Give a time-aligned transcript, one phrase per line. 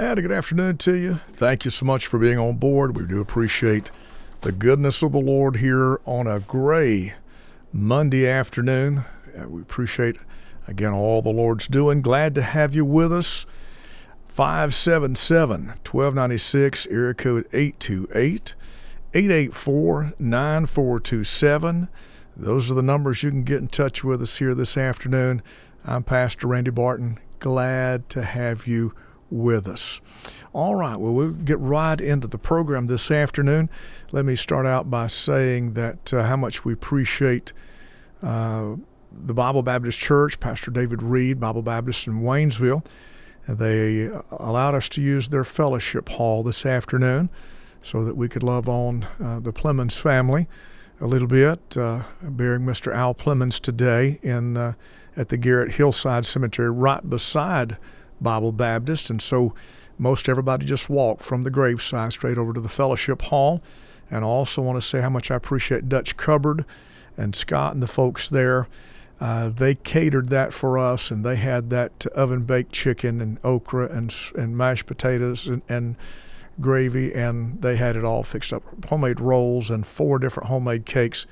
[0.00, 1.16] And a good afternoon to you.
[1.32, 2.96] Thank you so much for being on board.
[2.96, 3.90] We do appreciate
[4.40, 7.12] the goodness of the Lord here on a gray
[7.70, 9.04] Monday afternoon.
[9.38, 10.16] Uh, we appreciate,
[10.66, 12.00] again, all the Lord's doing.
[12.00, 13.44] Glad to have you with us.
[14.28, 18.54] 577 1296, area code 828
[19.12, 21.88] 884 9427.
[22.38, 25.42] Those are the numbers you can get in touch with us here this afternoon.
[25.84, 27.18] I'm Pastor Randy Barton.
[27.38, 28.94] Glad to have you
[29.30, 30.00] with us.
[30.52, 33.70] All right, well, we'll get right into the program this afternoon.
[34.10, 37.52] Let me start out by saying that uh, how much we appreciate
[38.22, 38.74] uh,
[39.12, 42.84] the Bible Baptist Church, Pastor David Reed, Bible Baptist in Waynesville.
[43.48, 47.30] They allowed us to use their fellowship hall this afternoon
[47.82, 50.46] so that we could love on uh, the Plemons family
[51.00, 52.94] a little bit, uh, bearing Mr.
[52.94, 54.74] Al Plemons today in uh,
[55.16, 57.78] at the Garrett Hillside Cemetery right beside
[58.20, 59.10] Bible Baptist.
[59.10, 59.54] And so
[59.98, 63.62] most everybody just walked from the graveside straight over to the fellowship hall.
[64.10, 66.64] And I also want to say how much I appreciate Dutch Cupboard
[67.16, 68.66] and Scott and the folks there.
[69.20, 73.86] Uh, they catered that for us, and they had that oven baked chicken and okra
[73.90, 75.96] and and mashed potatoes and, and
[76.58, 78.62] gravy, and they had it all fixed up.
[78.86, 81.26] Homemade rolls and four different homemade cakes.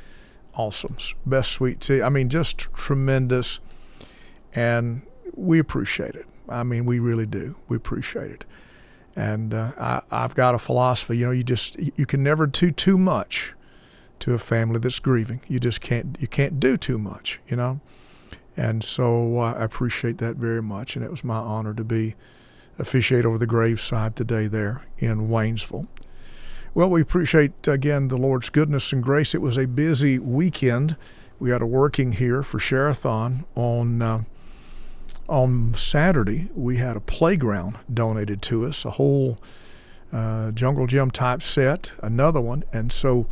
[0.54, 2.02] Awesome, best sweet tea.
[2.02, 3.58] I mean, just tremendous,
[4.54, 5.00] and
[5.34, 6.26] we appreciate it.
[6.48, 7.56] I mean, we really do.
[7.68, 8.44] We appreciate it.
[9.16, 11.18] And uh, I, I've got a philosophy.
[11.18, 13.54] You know, you just you can never do too much
[14.20, 15.40] to a family that's grieving.
[15.48, 17.40] You just can't you can't do too much.
[17.48, 17.80] You know.
[18.56, 20.96] And so uh, I appreciate that very much.
[20.96, 22.14] And it was my honor to be
[22.78, 25.86] officiate over the graveside today there in Waynesville.
[26.74, 29.34] Well, we appreciate again the Lord's goodness and grace.
[29.34, 30.96] It was a busy weekend.
[31.40, 34.02] We had a working here for Share-a-thon on.
[34.02, 34.22] Uh,
[35.28, 39.38] on Saturday, we had a playground donated to us, a whole
[40.12, 43.26] uh, jungle gym type set, another one, and so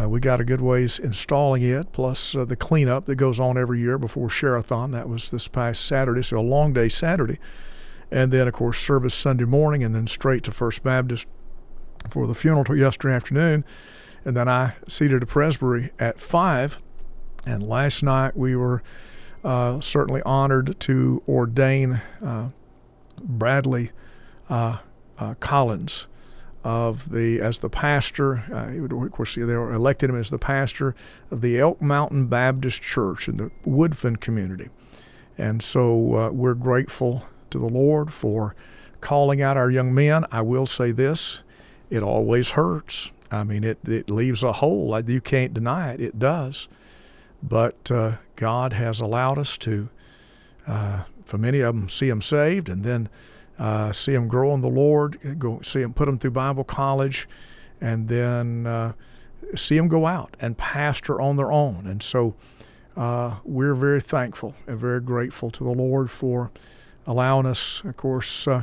[0.00, 3.58] uh, we got a good ways installing it, plus uh, the cleanup that goes on
[3.58, 4.90] every year before Share-a-thon.
[4.90, 7.38] That was this past Saturday, so a long day Saturday,
[8.10, 11.26] and then of course service Sunday morning, and then straight to First Baptist
[12.08, 13.64] for the funeral yesterday afternoon,
[14.24, 16.78] and then I seated a presbytery at five,
[17.44, 18.82] and last night we were
[19.44, 22.48] uh, certainly honored to ordain uh,
[23.22, 23.90] Bradley
[24.48, 24.78] uh,
[25.18, 26.06] uh, Collins
[26.64, 28.42] of the as the pastor.
[28.48, 30.94] of course, they elected him as the pastor
[31.30, 34.70] of the Elk Mountain Baptist Church in the Woodfin community,
[35.36, 38.56] and so we're grateful to the Lord for
[39.02, 40.24] calling out our young men.
[40.32, 41.40] I will say this:
[41.90, 43.10] it always hurts.
[43.30, 44.98] I mean, it, it leaves a hole.
[45.06, 46.00] You can't deny it.
[46.00, 46.66] It does.
[47.46, 49.90] But uh, God has allowed us to,
[50.66, 53.10] uh, for many of them, see them saved and then
[53.58, 57.28] uh, see them grow in the Lord, go see them put them through Bible college,
[57.80, 58.92] and then uh,
[59.54, 61.86] see them go out and pastor on their own.
[61.86, 62.34] And so
[62.96, 66.50] uh, we're very thankful and very grateful to the Lord for
[67.06, 67.82] allowing us.
[67.84, 68.62] Of course, uh,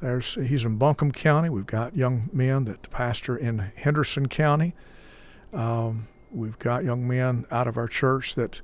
[0.00, 1.48] there's he's in Buncombe County.
[1.48, 4.74] We've got young men that pastor in Henderson County.
[5.52, 8.60] Um, We've got young men out of our church that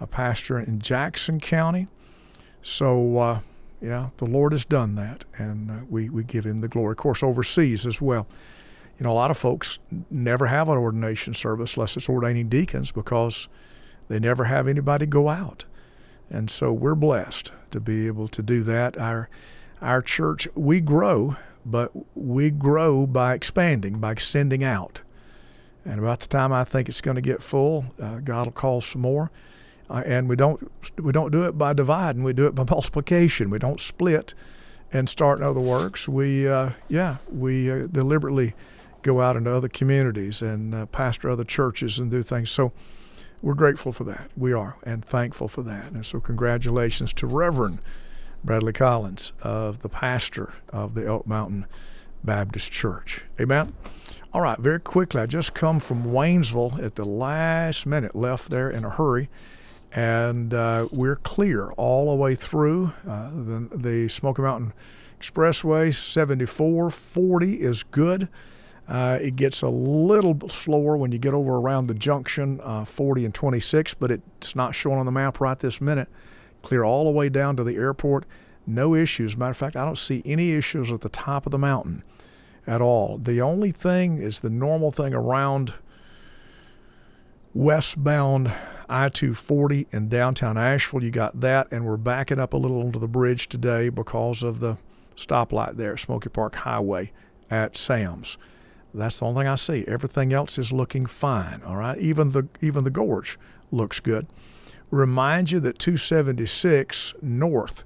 [0.00, 1.88] a pastor in Jackson County.
[2.62, 3.40] So, uh,
[3.80, 6.92] yeah, the Lord has done that, and uh, we, we give Him the glory.
[6.92, 8.26] Of course, overseas as well.
[8.98, 9.78] You know, a lot of folks
[10.10, 13.48] never have an ordination service unless it's ordaining deacons because
[14.08, 15.64] they never have anybody go out.
[16.30, 18.98] And so we're blessed to be able to do that.
[18.98, 19.28] Our,
[19.80, 25.02] our church, we grow, but we grow by expanding, by sending out.
[25.84, 28.80] And about the time I think it's going to get full, uh, God will call
[28.80, 29.30] some more.
[29.90, 32.22] Uh, and we don't we don't do it by dividing.
[32.22, 33.50] We do it by multiplication.
[33.50, 34.34] We don't split
[34.92, 36.08] and start in other works.
[36.08, 38.54] We uh, yeah we uh, deliberately
[39.02, 42.50] go out into other communities and uh, pastor other churches and do things.
[42.50, 42.72] So
[43.40, 44.30] we're grateful for that.
[44.36, 45.92] We are and thankful for that.
[45.92, 47.78] And so congratulations to Reverend
[48.44, 51.66] Bradley Collins of the pastor of the Elk Mountain
[52.24, 53.24] Baptist Church.
[53.40, 53.72] Amen.
[54.38, 58.70] All right, very quickly, I just come from Waynesville at the last minute, left there
[58.70, 59.28] in a hurry,
[59.90, 64.74] and uh, we're clear all the way through uh, the, the Smoky Mountain
[65.18, 65.92] Expressway.
[65.92, 68.28] 74, 40 is good.
[68.86, 73.24] Uh, it gets a little slower when you get over around the junction, uh, 40
[73.24, 76.08] and 26, but it's not showing on the map right this minute.
[76.62, 78.24] Clear all the way down to the airport.
[78.68, 79.36] No issues.
[79.36, 82.04] Matter of fact, I don't see any issues at the top of the mountain
[82.68, 83.18] at all.
[83.18, 85.72] The only thing is the normal thing around
[87.54, 88.52] westbound
[88.88, 91.02] I 240 in downtown Asheville.
[91.02, 94.60] You got that, and we're backing up a little onto the bridge today because of
[94.60, 94.76] the
[95.16, 97.12] stoplight there, at Smoky Park Highway
[97.50, 98.36] at Sam's.
[98.94, 99.84] That's the only thing I see.
[99.86, 101.62] Everything else is looking fine.
[101.62, 103.38] All right, even the even the gorge
[103.70, 104.26] looks good.
[104.90, 107.84] Remind you that 276 North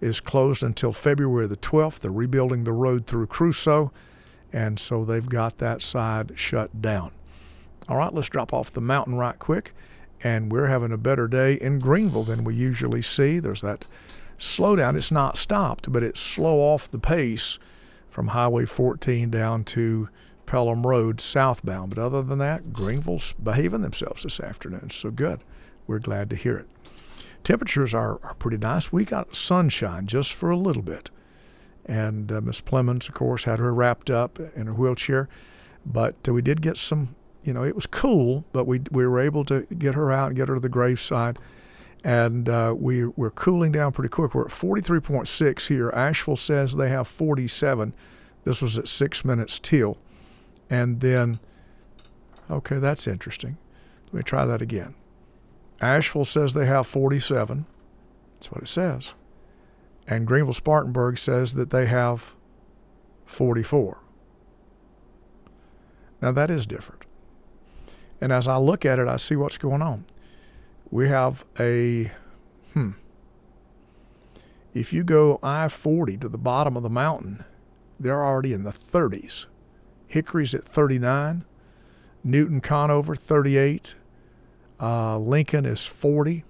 [0.00, 2.00] is closed until February the 12th.
[2.00, 3.90] They're rebuilding the road through Cruso,
[4.52, 7.12] and so they've got that side shut down.
[7.88, 9.74] All right, let's drop off the mountain right quick,
[10.22, 13.38] and we're having a better day in Greenville than we usually see.
[13.38, 13.86] There's that
[14.38, 14.96] slowdown.
[14.96, 17.58] It's not stopped, but it's slow off the pace
[18.08, 20.08] from Highway 14 down to
[20.46, 21.94] Pelham Road southbound.
[21.94, 24.90] But other than that, Greenville's behaving themselves this afternoon.
[24.90, 25.40] So good.
[25.86, 26.68] We're glad to hear it.
[27.42, 28.92] Temperatures are, are pretty nice.
[28.92, 31.10] We got sunshine just for a little bit.
[31.86, 35.28] And uh, Miss Plemons, of course, had her wrapped up in her wheelchair.
[35.84, 39.18] But uh, we did get some, you know, it was cool, but we, we were
[39.18, 41.38] able to get her out and get her to the graveside.
[42.04, 44.34] And uh, we, we're cooling down pretty quick.
[44.34, 45.90] We're at 43.6 here.
[45.90, 47.94] Asheville says they have 47.
[48.44, 49.98] This was at six minutes till.
[50.68, 51.38] And then,
[52.50, 53.56] okay, that's interesting.
[54.06, 54.94] Let me try that again.
[55.80, 57.66] Asheville says they have 47.
[58.34, 59.14] That's what it says.
[60.06, 62.34] And Greenville Spartanburg says that they have
[63.24, 64.00] 44.
[66.20, 67.04] Now that is different.
[68.20, 70.04] And as I look at it, I see what's going on.
[70.90, 72.12] We have a,
[72.72, 72.90] hmm,
[74.74, 77.44] if you go I 40 to the bottom of the mountain,
[77.98, 79.46] they're already in the 30s.
[80.06, 81.44] Hickory's at 39,
[82.22, 83.94] Newton Conover 38,
[84.80, 86.44] uh, Lincoln is 40.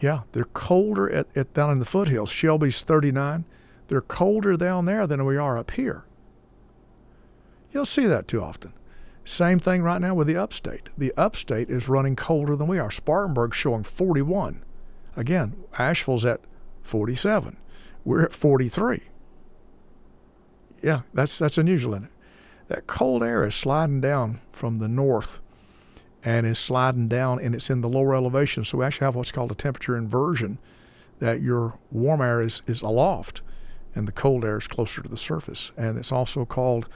[0.00, 2.30] Yeah, they're colder at, at down in the foothills.
[2.30, 3.44] Shelby's 39.
[3.88, 6.04] They're colder down there than we are up here.
[7.70, 8.72] You don't see that too often.
[9.24, 10.88] Same thing right now with the upstate.
[10.96, 12.90] The upstate is running colder than we are.
[12.90, 14.64] Spartanburg's showing 41.
[15.16, 16.40] Again, Asheville's at
[16.82, 17.56] 47.
[18.04, 19.02] We're at 43.
[20.82, 22.10] Yeah, that's that's unusual, isn't it?
[22.70, 25.40] that cold air is sliding down from the north
[26.24, 28.64] and is sliding down and it's in the lower elevation.
[28.64, 30.58] So we actually have what's called a temperature inversion
[31.18, 33.42] that your warm air is, is aloft
[33.94, 35.72] and the cold air is closer to the surface.
[35.76, 36.88] And it's also called,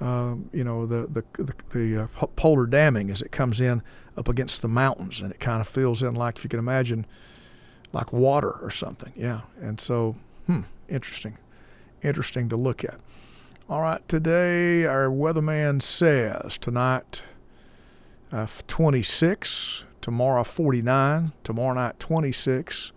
[0.00, 3.82] um, you know, the, the, the, the uh, polar damming as it comes in
[4.16, 7.06] up against the mountains and it kind of fills in like, if you can imagine,
[7.92, 9.12] like water or something.
[9.16, 9.42] Yeah.
[9.60, 10.16] And so,
[10.46, 11.38] hmm, interesting.
[12.02, 13.00] Interesting to look at.
[13.68, 17.22] All right, today our weatherman says tonight
[18.32, 22.92] uh, 26, tomorrow 49, tomorrow night 26,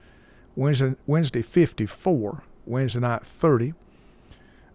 [0.55, 3.73] Wednesday, Wednesday 54, Wednesday night 30,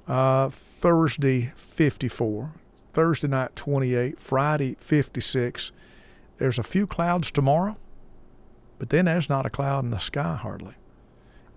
[0.09, 2.53] uh, Thursday 54,
[2.93, 5.73] Thursday night 28, Friday 56.
[6.39, 7.77] There's a few clouds tomorrow,
[8.79, 10.75] but then there's not a cloud in the sky hardly.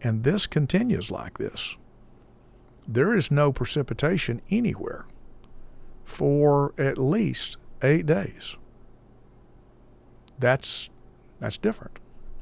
[0.02, 1.76] And this continues like this
[2.92, 5.06] there is no precipitation anywhere
[6.04, 8.56] for at least eight days.
[10.40, 10.90] That's
[11.40, 12.00] that's different.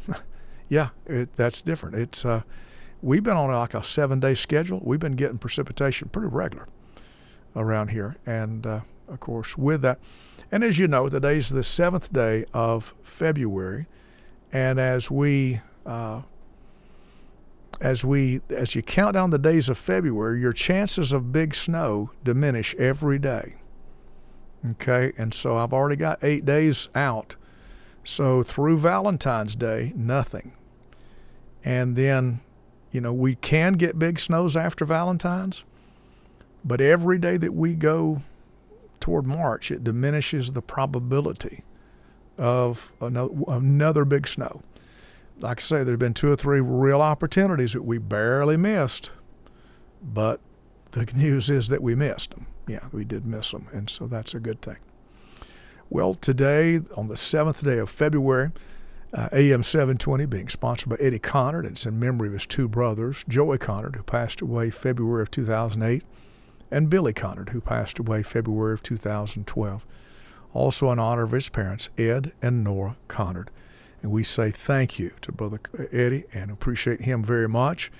[0.69, 1.95] yeah, it, that's different.
[1.95, 2.41] It's uh,
[3.01, 4.81] we've been on like a seven day schedule.
[4.83, 6.67] We've been getting precipitation pretty regular
[7.55, 9.99] around here, and uh, of course with that,
[10.51, 13.87] and as you know, today's the seventh day of February,
[14.51, 16.21] and as we uh,
[17.79, 22.11] as we as you count down the days of February, your chances of big snow
[22.23, 23.55] diminish every day.
[24.71, 27.35] Okay, and so I've already got eight days out.
[28.07, 30.53] So through Valentine's Day, nothing.
[31.63, 32.39] And then,
[32.91, 35.63] you know, we can get big snows after Valentine's,
[36.63, 38.21] but every day that we go
[39.01, 41.63] toward March, it diminishes the probability
[42.37, 44.61] of another, big snow
[45.39, 49.11] like I say, there have been two or three real opportunities that we barely missed,
[50.01, 50.39] but
[50.91, 52.47] the news is that we missed them.
[52.67, 54.77] Yeah, we did miss them, and so that's a good thing.
[55.89, 58.51] Well, today, on the seventh day of February,
[59.13, 61.65] uh, AM 720 being sponsored by Eddie Connard.
[61.65, 66.03] It's in memory of his two brothers, Joey Connard, who passed away February of 2008,
[66.69, 69.85] and Billy Connard, who passed away February of 2012.
[70.53, 73.49] Also in honor of his parents, Ed and Nora Connard.
[74.01, 77.91] And we say thank you to Brother Eddie and appreciate him very much.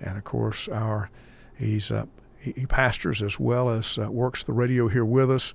[0.00, 1.10] And of course, our
[1.56, 2.06] he's uh,
[2.38, 5.54] he, he, pastors as well as uh, works the radio here with us,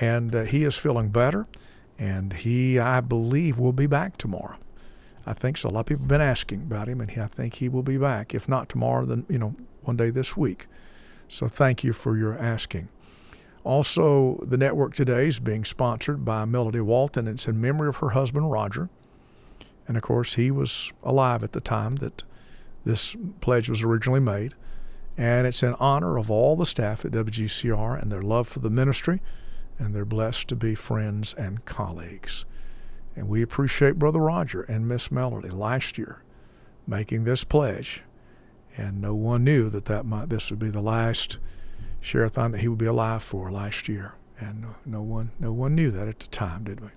[0.00, 1.46] and uh, he is feeling better.
[1.98, 4.56] And he, I believe, will be back tomorrow.
[5.26, 5.68] I think so.
[5.68, 7.98] A lot of people have been asking about him, and I think he will be
[7.98, 8.34] back.
[8.34, 10.66] If not tomorrow, then you know one day this week.
[11.28, 12.88] So thank you for your asking.
[13.62, 17.28] Also, the network today is being sponsored by Melody Walton.
[17.28, 18.88] It's in memory of her husband Roger.
[19.86, 22.22] And of course, he was alive at the time that
[22.84, 24.54] this pledge was originally made.
[25.18, 28.70] And it's in honor of all the staff at WGCR and their love for the
[28.70, 29.20] ministry,
[29.80, 32.44] and they're blessed to be friends and colleagues.
[33.16, 36.22] And we appreciate Brother Roger and Miss Melody last year
[36.86, 38.02] making this pledge.
[38.76, 41.38] And no one knew that, that might, this would be the last
[42.00, 44.14] share-a-thon that he would be alive for last year.
[44.38, 46.88] And no, one no one knew that at the time, did we?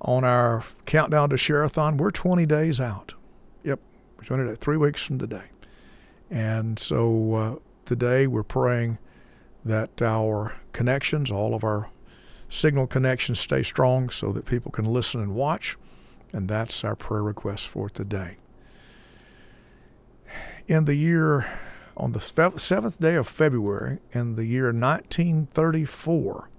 [0.00, 3.14] On our countdown to share-a-thon, we're 20 days out.
[3.64, 3.80] Yep,
[4.24, 5.44] 20 days, three weeks from today.
[6.30, 8.98] And so uh, today we're praying
[9.68, 11.88] that our connections, all of our
[12.48, 15.76] signal connections, stay strong so that people can listen and watch.
[16.32, 18.36] And that's our prayer request for today.
[20.66, 21.46] In the year,
[21.96, 26.50] on the seventh day of February, in the year 1934,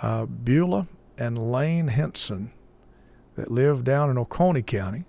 [0.00, 2.50] uh, Beulah and Lane Henson,
[3.36, 5.04] that lived down in Oconee County,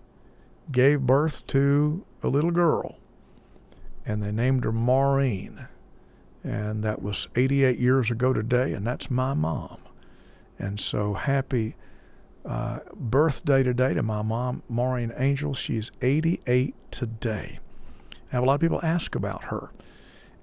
[0.72, 2.98] gave birth to a little girl
[4.08, 5.68] and they named her Maureen.
[6.48, 9.80] And that was 88 years ago today, and that's my mom.
[10.58, 11.76] And so happy
[12.46, 15.54] uh, birthday today to my mom, Maureen Angel.
[15.54, 17.60] She's 88 today.
[18.12, 19.72] I have a lot of people ask about her,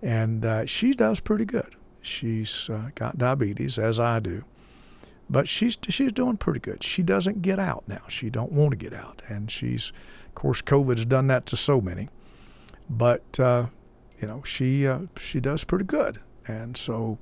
[0.03, 1.75] and uh, she does pretty good.
[2.03, 4.45] She's uh, got diabetes, as I do,
[5.31, 6.83] but she's she's doing pretty good.
[6.83, 8.03] She doesn't get out now.
[8.09, 9.93] She don't want to get out, and she's,
[10.27, 12.09] of course, COVID's done that to so many
[12.89, 13.67] but uh,
[14.25, 17.19] you know she uh, she does pretty good, and so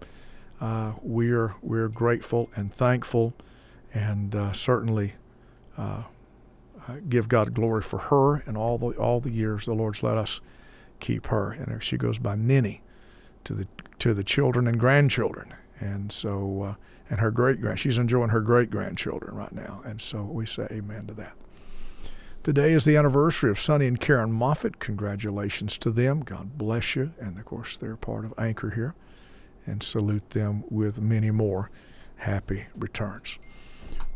[0.61, 3.35] uh, we're we're grateful and thankful,
[3.93, 5.15] and uh, certainly
[5.77, 6.05] uh,
[6.87, 10.17] uh, give God glory for her and all the all the years the Lord's let
[10.17, 10.41] us
[11.01, 12.83] keep her, and she goes by Ninny
[13.43, 13.67] to the
[13.99, 16.77] to the children and grandchildren, and so
[17.11, 20.69] and her great grand she's enjoying her great grandchildren right now, and so we say
[20.71, 21.33] Amen to that.
[22.43, 24.81] Today is the anniversary of Sonny and Karen Moffat.
[24.81, 26.23] Congratulations to them.
[26.23, 27.13] God bless you.
[27.21, 28.97] And of course, they're part of Anchor here.
[29.65, 31.71] And salute them with many more
[32.17, 33.39] happy returns.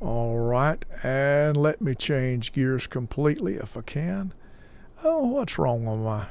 [0.01, 4.35] All right, and let me change gears completely if I can.
[5.05, 6.27] Oh, what's wrong with my?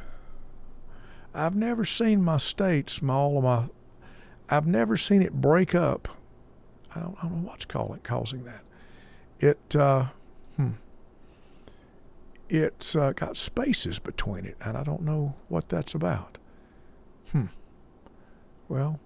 [1.34, 3.70] I've never seen my states, my all of my.
[4.50, 6.10] I've never seen it break up.
[6.94, 8.64] I don't, I don't know what's calling causing that.
[9.40, 9.76] It.
[9.78, 10.08] Uh,
[10.58, 10.72] hmm
[12.50, 16.38] it's uh, got spaces between it, and I don't know what that's about.
[17.32, 17.46] Hmm.
[18.68, 19.00] Well,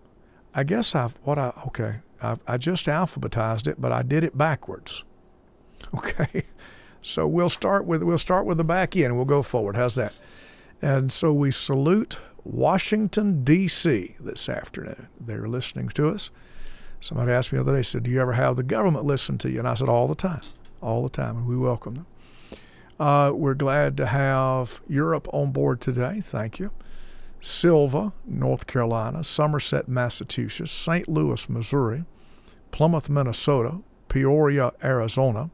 [0.54, 1.98] I guess I've what I okay.
[2.22, 5.04] I, I just alphabetized it, but I did it backwards.
[5.96, 6.44] Okay,
[7.02, 9.16] so we'll start with we'll start with the back end.
[9.16, 9.78] We'll go forward.
[9.78, 10.14] How's that?
[10.82, 14.16] And so we salute Washington D.C.
[14.20, 15.08] this afternoon.
[15.20, 16.32] They're listening to us.
[17.00, 19.50] Somebody asked me the other day, said, "Do you ever have the government listen to
[19.50, 20.42] you?" And I said, "All the time,
[20.82, 22.06] all the time," and we welcome them.
[23.00, 26.20] Uh, we're glad to have Europe on board today.
[26.22, 26.72] Thank you.
[27.40, 31.08] Sylva, North Carolina, Somerset, Massachusetts, St.
[31.08, 32.04] Louis, Missouri,
[32.72, 33.80] Plymouth, Minnesota,
[34.10, 35.50] Peoria, Arizona,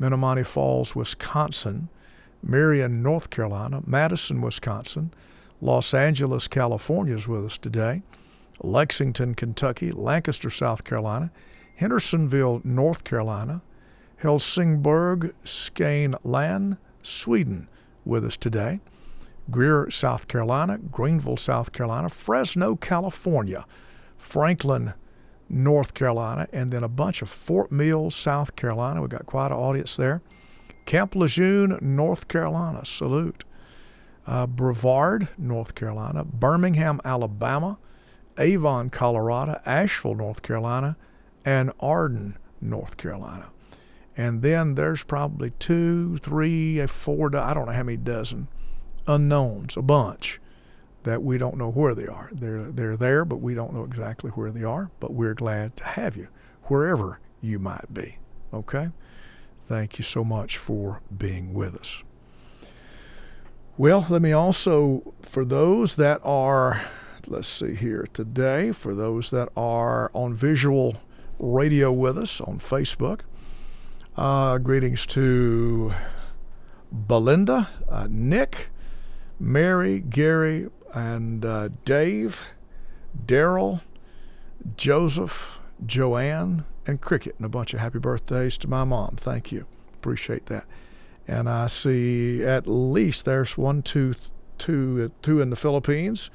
[0.00, 1.88] Menomonee Falls, Wisconsin,
[2.42, 5.12] Marion, North Carolina, Madison, Wisconsin,
[5.60, 8.02] Los Angeles, California is with us today,
[8.60, 11.30] Lexington, Kentucky, Lancaster, South Carolina,
[11.76, 13.62] Hendersonville, North Carolina,
[14.24, 17.68] Helsingborg Skåne Land, Sweden,
[18.06, 18.80] with us today.
[19.50, 23.66] Greer, South Carolina, Greenville, South Carolina, Fresno, California,
[24.16, 24.94] Franklin,
[25.50, 29.02] North Carolina, and then a bunch of Fort Mill, South Carolina.
[29.02, 30.22] We've got quite an audience there.
[30.86, 33.44] Camp Lejeune, North Carolina, salute.
[34.26, 37.78] Uh, Brevard, North Carolina, Birmingham, Alabama,
[38.38, 40.96] Avon, Colorado, Asheville, North Carolina,
[41.44, 43.50] and Arden, North Carolina.
[44.16, 48.48] And then there's probably two, three, eh, four, I don't know how many dozen
[49.06, 50.40] unknowns, a bunch
[51.02, 52.30] that we don't know where they are.
[52.32, 54.90] They're, they're there, but we don't know exactly where they are.
[55.00, 56.28] But we're glad to have you
[56.64, 58.18] wherever you might be.
[58.52, 58.90] Okay?
[59.62, 62.02] Thank you so much for being with us.
[63.76, 66.82] Well, let me also, for those that are,
[67.26, 70.96] let's see here today, for those that are on visual
[71.38, 73.20] radio with us on Facebook,
[74.16, 75.92] uh, greetings to
[76.92, 78.70] Belinda, uh, Nick,
[79.40, 82.42] Mary, Gary, and uh, Dave,
[83.26, 83.80] Daryl,
[84.76, 89.16] Joseph, Joanne, and Cricket, and a bunch of happy birthdays to my mom.
[89.16, 89.66] Thank you.
[89.94, 90.64] Appreciate that.
[91.26, 94.14] And I see at least there's one, two,
[94.58, 96.30] two, two in the Philippines,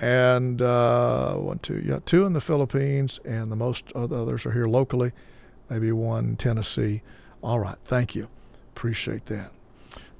[0.00, 4.44] and uh, one, two, yeah, two in the Philippines, and the most of the others
[4.46, 5.12] are here locally
[5.68, 7.02] maybe one Tennessee.
[7.42, 8.28] All right, thank you.
[8.74, 9.52] Appreciate that.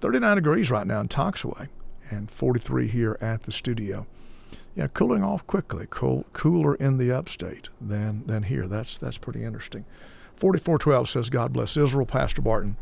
[0.00, 1.68] 39 degrees right now in Toxaway,
[2.10, 4.06] and 43 here at the studio.
[4.76, 8.66] Yeah, cooling off quickly, cool, cooler in the upstate than than here.
[8.66, 9.84] That's that's pretty interesting.
[10.36, 12.76] 4412 says, God bless Israel, Pastor Barton,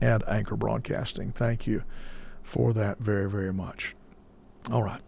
[0.00, 1.30] and Anchor Broadcasting.
[1.30, 1.84] Thank you
[2.42, 3.94] for that very, very much.
[4.70, 5.00] All right.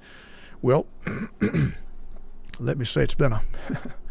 [0.62, 0.86] Well,
[2.60, 3.42] let me say it's been a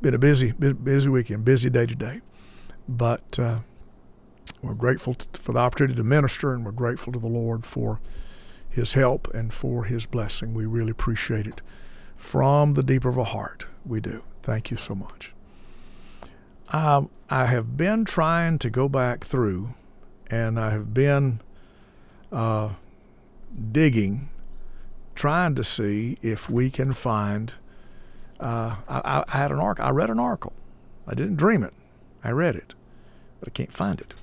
[0.00, 2.20] been a busy busy weekend, busy day today,
[2.88, 3.58] but uh,
[4.62, 8.00] we're grateful for the opportunity to minister, and we're grateful to the Lord for
[8.68, 10.54] His help and for His blessing.
[10.54, 11.60] We really appreciate it
[12.16, 13.66] from the deeper of our heart.
[13.84, 14.22] We do.
[14.42, 15.34] Thank you so much.
[16.70, 19.74] Um, I have been trying to go back through,
[20.30, 21.40] and I have been
[22.30, 22.70] uh,
[23.72, 24.28] digging,
[25.14, 27.54] trying to see if we can find.
[28.40, 29.86] Uh, I, I, had an article.
[29.86, 30.52] I read an article.
[31.06, 31.74] I didn't dream it.
[32.22, 32.74] I read it,
[33.40, 34.14] but I can't find it.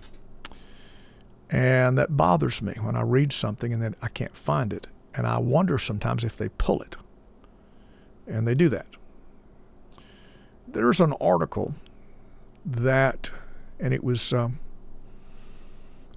[1.50, 4.88] And that bothers me when I read something and then I can't find it.
[5.14, 6.96] And I wonder sometimes if they pull it.
[8.28, 8.88] And they do that.
[10.68, 11.76] There's an article
[12.66, 13.30] that,
[13.80, 14.60] and it was, um,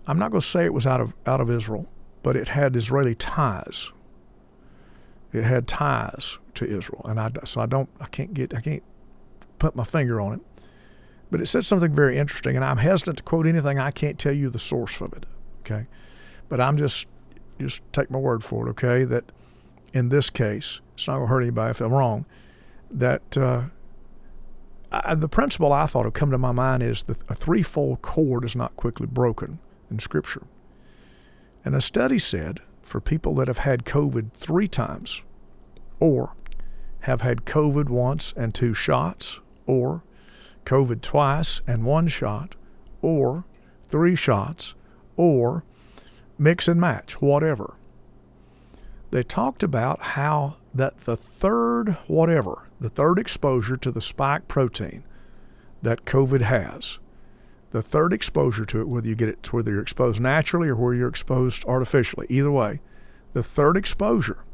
[0.07, 1.87] I'm not going to say it was out of, out of Israel,
[2.23, 3.93] but it had Israeli ties.
[5.33, 7.03] It had ties to Israel.
[7.05, 8.83] And I, so I don't, I can't get, I can't
[9.59, 10.41] put my finger on it.
[11.31, 13.79] But it said something very interesting, and I'm hesitant to quote anything.
[13.79, 15.27] I can't tell you the source of it.
[15.61, 15.87] Okay,
[16.49, 17.07] but I'm just
[17.61, 18.71] just take my word for it.
[18.71, 19.31] Okay, that
[19.93, 22.25] in this case, it's not to hurt anybody if I'm wrong.
[22.91, 23.65] That uh,
[24.91, 28.45] I, the principle I thought would come to my mind is that a threefold cord
[28.45, 29.59] is not quickly broken
[29.91, 30.47] in Scripture.
[31.63, 35.21] And a study said for people that have had COVID three times,
[36.01, 36.35] or
[37.01, 40.03] have had COVID once and two shots, or
[40.65, 42.55] COVID twice and one shot,
[43.01, 43.45] or
[43.89, 44.75] three shots,
[45.17, 45.65] or
[46.39, 47.77] mix and match, whatever.
[49.11, 55.03] They talked about how that the third whatever, the third exposure to the spike protein
[55.83, 56.99] that COVID has,
[57.71, 60.95] the third exposure to it, whether you get it whether you're exposed naturally or where
[60.95, 62.81] you're exposed artificially, either way,
[63.33, 64.45] the third exposure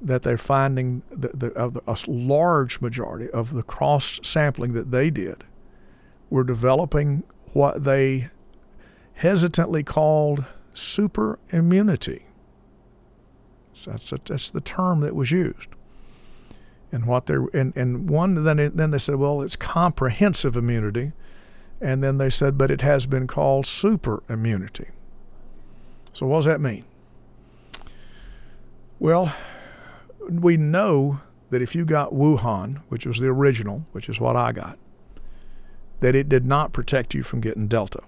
[0.00, 5.10] that they're finding the, the, the, a large majority of the cross sampling that they
[5.10, 5.44] did
[6.30, 8.28] were developing what they
[9.14, 12.26] hesitantly called super immunity.
[13.72, 15.68] So that's, that's the term that was used.
[16.90, 21.12] And what they and, and one then it, then they said, well, it's comprehensive immunity,
[21.80, 24.88] and then they said, but it has been called super immunity.
[26.12, 26.84] So what does that mean?
[28.98, 29.34] Well,
[30.28, 34.52] we know that if you got Wuhan, which was the original, which is what I
[34.52, 34.78] got,
[36.00, 38.02] that it did not protect you from getting Delta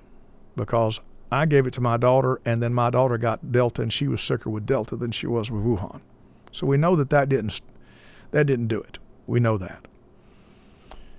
[0.57, 1.01] because
[1.33, 4.21] I gave it to my daughter and then my daughter got Delta and she was
[4.21, 6.01] sicker with Delta than she was with Wuhan.
[6.53, 7.61] So we know that that didn't,
[8.33, 8.99] that didn't do it.
[9.27, 9.87] We know that.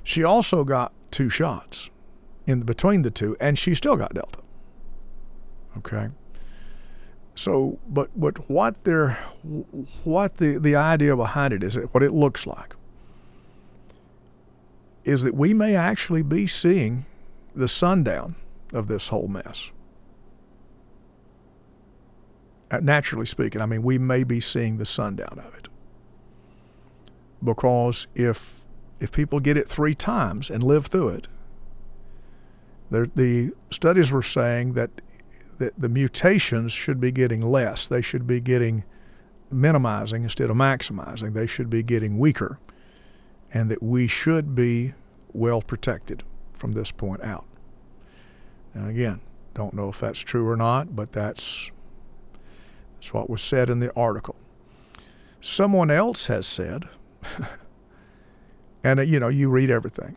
[0.03, 1.89] She also got two shots
[2.45, 4.39] in between the two and she still got Delta.
[5.77, 6.09] Okay.
[7.35, 9.11] So, but but what they're
[10.03, 12.75] what the the idea behind it is what it looks like
[15.03, 17.05] is that we may actually be seeing
[17.55, 18.35] the sundown
[18.73, 19.71] of this whole mess.
[22.69, 25.67] Uh, naturally speaking, I mean, we may be seeing the sundown of it.
[27.43, 28.61] Because if
[28.99, 31.27] if people get it three times and live through it,
[32.91, 34.91] the studies were saying that
[35.61, 37.87] the, the mutations should be getting less.
[37.87, 38.83] They should be getting
[39.51, 41.35] minimizing instead of maximizing.
[41.35, 42.59] They should be getting weaker,
[43.53, 44.95] and that we should be
[45.33, 47.45] well protected from this point out.
[48.73, 49.21] Now, again,
[49.53, 51.69] don't know if that's true or not, but that's
[52.95, 54.35] that's what was said in the article.
[55.41, 56.87] Someone else has said,
[58.83, 60.15] and uh, you know, you read everything.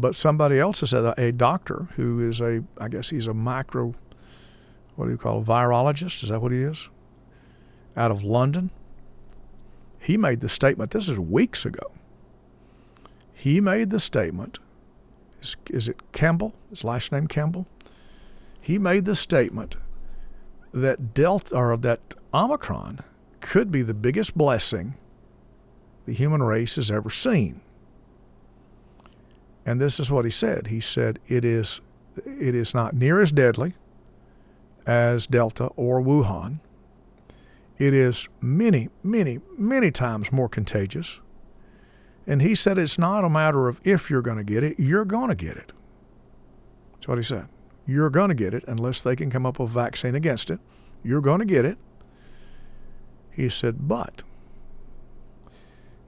[0.00, 3.94] But somebody else has said a doctor who is a, I guess he's a micro,
[4.96, 6.22] what do you call a virologist?
[6.22, 6.88] Is that what he is?
[7.96, 8.70] Out of London.
[9.98, 11.92] He made the statement, this is weeks ago.
[13.34, 14.58] He made the statement,
[15.42, 16.54] is, is it Campbell?
[16.70, 17.66] His last name Campbell?
[18.58, 19.76] He made the statement
[20.72, 23.00] that Delta or that Omicron
[23.40, 24.94] could be the biggest blessing
[26.06, 27.60] the human race has ever seen.
[29.64, 30.68] And this is what he said.
[30.68, 31.80] He said it is
[32.26, 33.74] it is not near as deadly
[34.86, 36.58] as Delta or Wuhan.
[37.78, 41.20] It is many, many, many times more contagious.
[42.26, 45.04] And he said it's not a matter of if you're going to get it, you're
[45.04, 45.72] going to get it.
[46.92, 47.48] That's what he said.
[47.86, 50.60] You're going to get it unless they can come up with a vaccine against it,
[51.02, 51.78] You're going to get it.
[53.30, 54.22] He said, but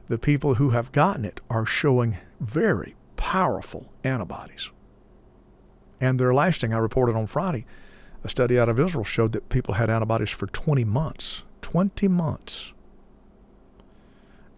[0.08, 4.72] the people who have gotten it are showing very powerful antibodies.
[6.00, 6.74] And they're lasting.
[6.74, 7.64] I reported on Friday
[8.24, 11.44] a study out of Israel showed that people had antibodies for 20 months.
[11.60, 12.72] 20 months.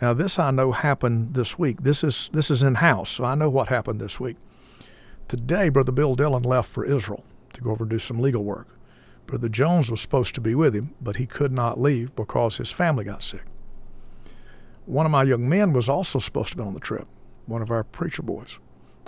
[0.01, 1.83] Now this I know happened this week.
[1.83, 4.39] This is this is in house, so I know what happened this week.
[5.29, 7.23] Today, Brother Bill Dillon left for Israel
[7.53, 8.69] to go over and do some legal work.
[9.27, 12.71] Brother Jones was supposed to be with him, but he could not leave because his
[12.71, 13.45] family got sick.
[14.87, 17.07] One of my young men was also supposed to be on the trip,
[17.47, 18.59] one of our preacher boys,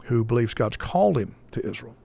[0.05, 1.97] who believes God's called him to Israel.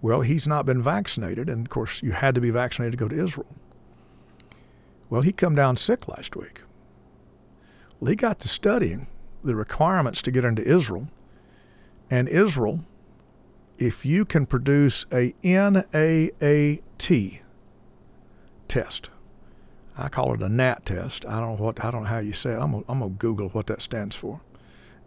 [0.00, 3.08] Well, he's not been vaccinated, and of course, you had to be vaccinated to go
[3.08, 3.48] to Israel.
[5.10, 6.62] Well, he come down sick last week.
[7.98, 9.08] Well, he got to studying
[9.42, 11.08] the requirements to get into Israel,
[12.10, 12.80] and Israel,
[13.76, 17.40] if you can produce a NAAT
[18.68, 19.10] test,
[19.96, 21.26] I call it a NAT test.
[21.26, 22.58] I don't know what I don't know how you say it.
[22.58, 24.40] I'm gonna, I'm gonna Google what that stands for.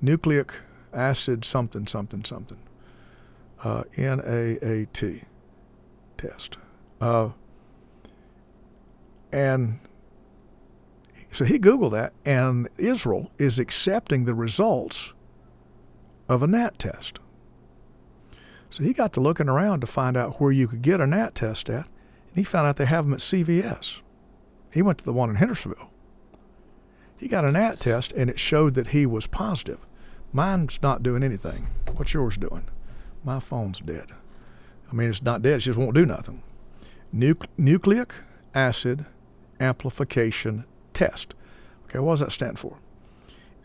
[0.01, 0.53] Nucleic
[0.93, 2.59] acid something something something.
[3.63, 5.23] Uh, NAAT
[6.17, 6.57] test.
[6.99, 7.29] Uh,
[9.31, 9.79] and
[11.31, 15.13] so he Googled that, and Israel is accepting the results
[16.27, 17.19] of a NAT test.
[18.69, 21.35] So he got to looking around to find out where you could get a NAT
[21.35, 23.99] test at, and he found out they have them at CVS.
[24.71, 25.91] He went to the one in Hendersonville.
[27.17, 29.79] He got a NAT test, and it showed that he was positive.
[30.33, 31.67] Mine's not doing anything.
[31.95, 32.63] What's yours doing?
[33.23, 34.07] My phone's dead.
[34.89, 36.41] I mean, it's not dead, it just won't do nothing.
[37.57, 38.13] nucleic
[38.53, 39.05] acid
[39.59, 41.33] amplification test.
[41.85, 42.77] Okay, what does that stand for?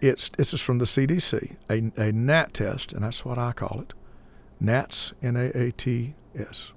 [0.01, 3.81] It's this is from the CDC, a, a NAT test, and that's what I call
[3.81, 3.95] it.
[4.61, 6.73] NATS, N-A-A-T-S.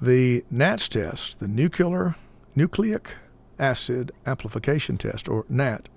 [0.00, 2.14] The NATS test, the nuclear
[2.54, 3.14] nucleic
[3.58, 5.88] acid amplification test, or NAT,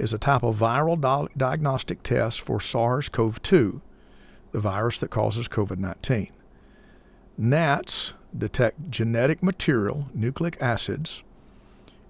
[0.00, 3.80] is a type of viral di- diagnostic test for SARS-CoV-2,
[4.52, 6.30] the virus that causes COVID-19.
[7.38, 11.22] NATs detect genetic material, nucleic acids,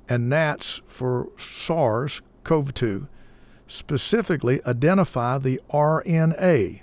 [0.08, 3.08] and NATs for SARS CoV 2
[3.68, 6.80] specifically identify the RNA,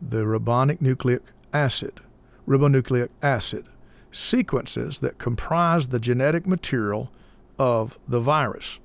[0.00, 2.00] the ribonic nucleic acid,
[2.48, 3.66] ribonucleic acid,
[4.12, 7.12] sequences that comprise the genetic material
[7.58, 8.80] of the virus.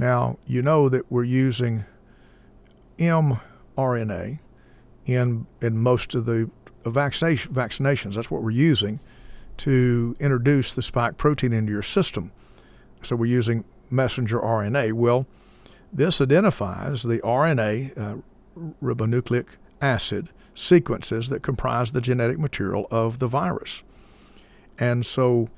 [0.00, 1.84] Now, you know that we're using
[2.96, 4.38] mRNA
[5.04, 6.48] in, in most of the
[6.86, 8.14] vaccination, vaccinations.
[8.14, 8.98] That's what we're using
[9.58, 12.32] to introduce the spike protein into your system.
[13.02, 14.94] So we're using messenger RNA.
[14.94, 15.26] Well,
[15.92, 18.16] this identifies the RNA, uh,
[18.82, 19.48] ribonucleic
[19.82, 23.82] acid, sequences that comprise the genetic material of the virus.
[24.78, 25.50] And so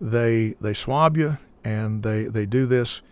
[0.00, 3.02] they they swab you and they, they do this.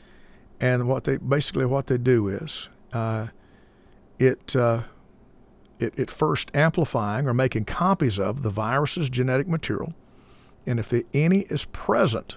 [0.61, 3.29] And what they basically what they do is uh,
[4.19, 4.83] it, uh,
[5.79, 9.95] it it first amplifying or making copies of the virus's genetic material,
[10.67, 12.37] and if any is present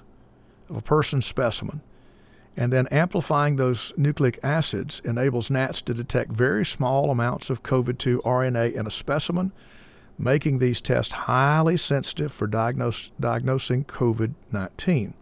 [0.70, 1.82] of a person's specimen.
[2.58, 7.98] And then amplifying those nucleic acids enables NATs to detect very small amounts of COVID
[7.98, 9.54] 2 RNA in a specimen,
[10.20, 15.14] making these tests highly sensitive for diagnose, diagnosing COVID 19.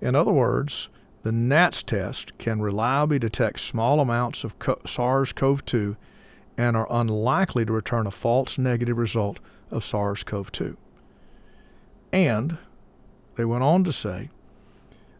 [0.00, 0.88] In other words,
[1.22, 4.54] the NATS test can reliably detect small amounts of
[4.86, 5.96] SARS CoV 2
[6.56, 9.38] and are unlikely to return a false negative result
[9.70, 10.76] of SARS CoV 2.
[12.12, 12.58] And
[13.36, 14.30] they went on to say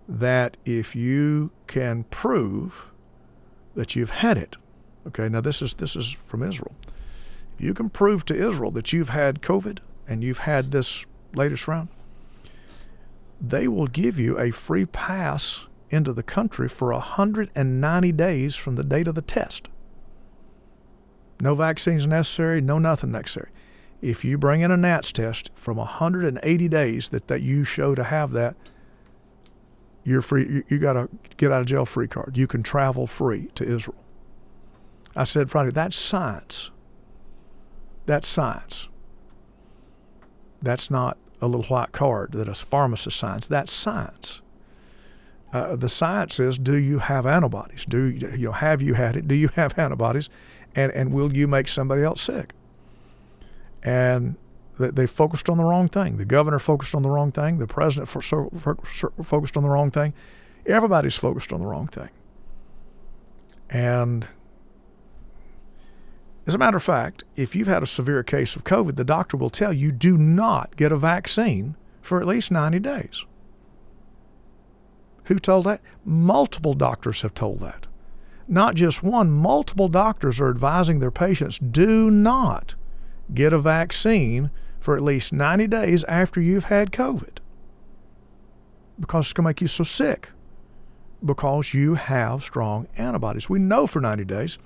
[0.08, 2.86] that if you can prove
[3.74, 4.56] that you've had it,
[5.06, 6.74] okay, now this is this is from Israel.
[7.56, 11.68] If you can prove to Israel that you've had COVID and you've had this latest
[11.68, 11.88] round,
[13.40, 18.84] they will give you a free pass into the country for 190 days from the
[18.84, 19.68] date of the test.
[21.40, 23.50] No vaccines necessary, no nothing necessary.
[24.00, 28.04] If you bring in a NATS test from 180 days that, that you show to
[28.04, 28.56] have that,
[30.04, 30.48] you're free.
[30.48, 32.36] You, you got a get out of jail free card.
[32.36, 34.04] You can travel free to Israel.
[35.14, 36.70] I said Friday, that's science.
[38.06, 38.88] That's science.
[40.62, 43.46] That's not a little white card that a pharmacist signs.
[43.48, 44.40] That's science.
[45.52, 47.84] Uh, the science says, Do you have antibodies?
[47.86, 48.52] Do you know?
[48.52, 49.26] Have you had it?
[49.26, 50.28] Do you have antibodies?
[50.74, 52.52] And and will you make somebody else sick?
[53.82, 54.36] And
[54.78, 56.18] they focused on the wrong thing.
[56.18, 57.58] The governor focused on the wrong thing.
[57.58, 60.14] The president for, for, for, focused on the wrong thing.
[60.66, 62.10] Everybody's focused on the wrong thing.
[63.70, 64.28] And
[66.46, 69.36] as a matter of fact, if you've had a severe case of COVID, the doctor
[69.36, 73.24] will tell you do not get a vaccine for at least 90 days.
[75.28, 75.80] Who told that?
[76.04, 77.86] Multiple doctors have told that.
[78.48, 82.74] Not just one, multiple doctors are advising their patients do not
[83.34, 87.38] get a vaccine for at least 90 days after you've had COVID
[88.98, 90.30] because it's going to make you so sick
[91.22, 93.50] because you have strong antibodies.
[93.50, 94.58] We know for 90 days.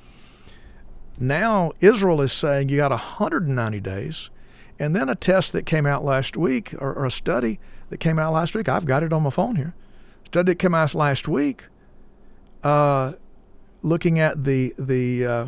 [1.18, 4.30] Now, Israel is saying you got 190 days.
[4.78, 8.18] And then a test that came out last week, or, or, a study that came
[8.18, 9.74] out last week, I've got it on my phone here.
[10.32, 11.64] Study that came out last week,
[12.64, 13.12] uh,
[13.82, 15.46] looking at the the uh,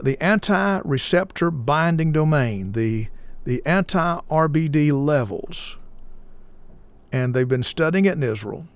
[0.00, 3.08] the anti-receptor binding domain, the
[3.42, 5.76] the anti-RBD levels,
[7.10, 8.68] and they've been studying it in Israel.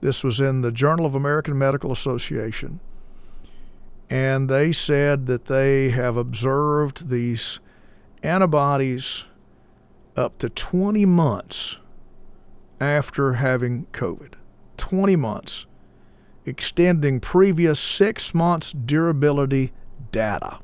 [0.00, 2.78] This was in the Journal of American Medical Association.
[4.08, 7.58] And they said that they have observed these
[8.22, 9.24] antibodies
[10.16, 11.79] up to 20 months
[12.80, 14.34] after having COVID.
[14.76, 15.66] 20 months,
[16.46, 19.72] extending previous six months durability
[20.10, 20.58] data.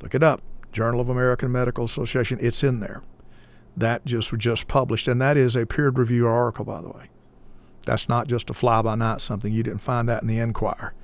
[0.00, 0.42] Look it up.
[0.72, 2.38] Journal of American Medical Association.
[2.40, 3.02] It's in there.
[3.76, 7.10] That just was just published, and that is a peer reviewed article, by the way.
[7.86, 9.52] That's not just a fly by night something.
[9.52, 10.94] You didn't find that in the Enquirer.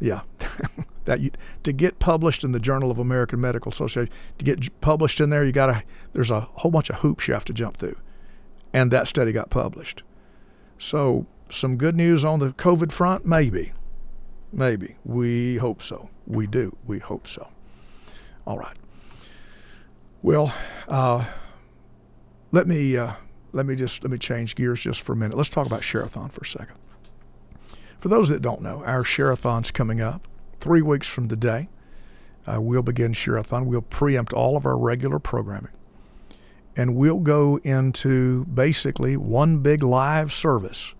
[0.00, 0.22] Yeah.
[1.04, 1.30] that you,
[1.62, 5.44] to get published in the Journal of American Medical Association, to get published in there,
[5.44, 7.96] you got to there's a whole bunch of hoops you have to jump through.
[8.74, 10.02] And that study got published.
[10.78, 13.72] So, some good news on the COVID front maybe.
[14.52, 14.96] Maybe.
[15.04, 16.10] We hope so.
[16.26, 16.76] We do.
[16.84, 17.48] We hope so.
[18.46, 18.76] All right.
[20.22, 20.54] Well,
[20.88, 21.24] uh,
[22.52, 23.12] let me uh,
[23.52, 25.36] let me just let me change gears just for a minute.
[25.36, 26.76] Let's talk about Share-a-thon for a second.
[27.98, 30.28] For those that don't know, our Share-a-thon's coming up
[30.60, 31.68] three weeks from today.
[32.46, 33.66] Uh, we'll begin Share-a-thon.
[33.66, 35.72] We'll preempt all of our regular programming,
[36.76, 40.94] and we'll go into basically one big live service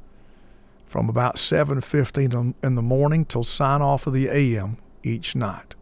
[0.87, 5.75] from about 7:15 in the morning till sign off of the AM each night.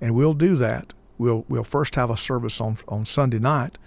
[0.00, 0.92] And we'll do that.
[1.18, 3.78] We'll we'll first have a service on on Sunday night,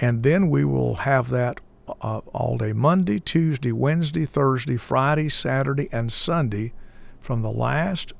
[0.00, 1.60] and then we will have that
[2.00, 6.72] uh, all day Monday, Tuesday, Wednesday, Thursday, Friday, Saturday, and Sunday
[7.20, 8.12] from the last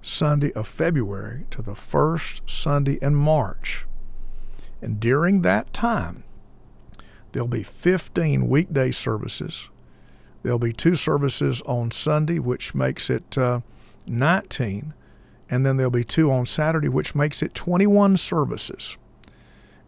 [0.00, 3.86] Sunday of February to the first Sunday in March.
[4.82, 6.24] And during that time,
[7.32, 9.70] there'll be 15 weekday services
[10.42, 13.60] There'll be two services on Sunday, which makes it uh,
[14.06, 14.92] 19,
[15.48, 18.98] and then there'll be two on Saturday, which makes it 21 services.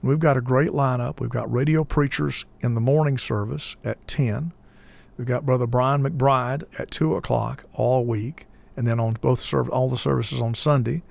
[0.01, 1.19] we've got a great lineup.
[1.19, 4.53] We've got radio preachers in the morning service at 10.
[5.17, 9.71] We've got Brother Brian McBride at 2 o'clock all week, and then on both serv-
[9.71, 11.03] all the services on Sunday.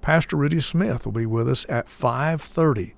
[0.00, 2.94] Pastor Rudy Smith will be with us at 5:30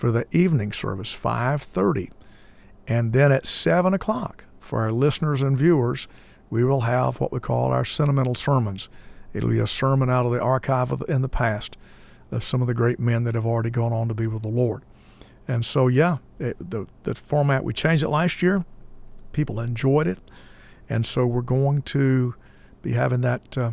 [0.00, 2.10] for the evening service, 5:30,
[2.88, 6.08] and then at 7 o'clock for our listeners and viewers,
[6.48, 8.88] we will have what we call our sentimental sermons.
[9.34, 11.76] It'll be a sermon out of the archive of the, in the past
[12.32, 14.48] of some of the great men that have already gone on to be with the
[14.48, 14.84] Lord.
[15.46, 18.64] And so, yeah, it, the, the format, we changed it last year.
[19.32, 20.18] People enjoyed it.
[20.88, 22.34] And so we're going to
[22.80, 23.72] be having that uh,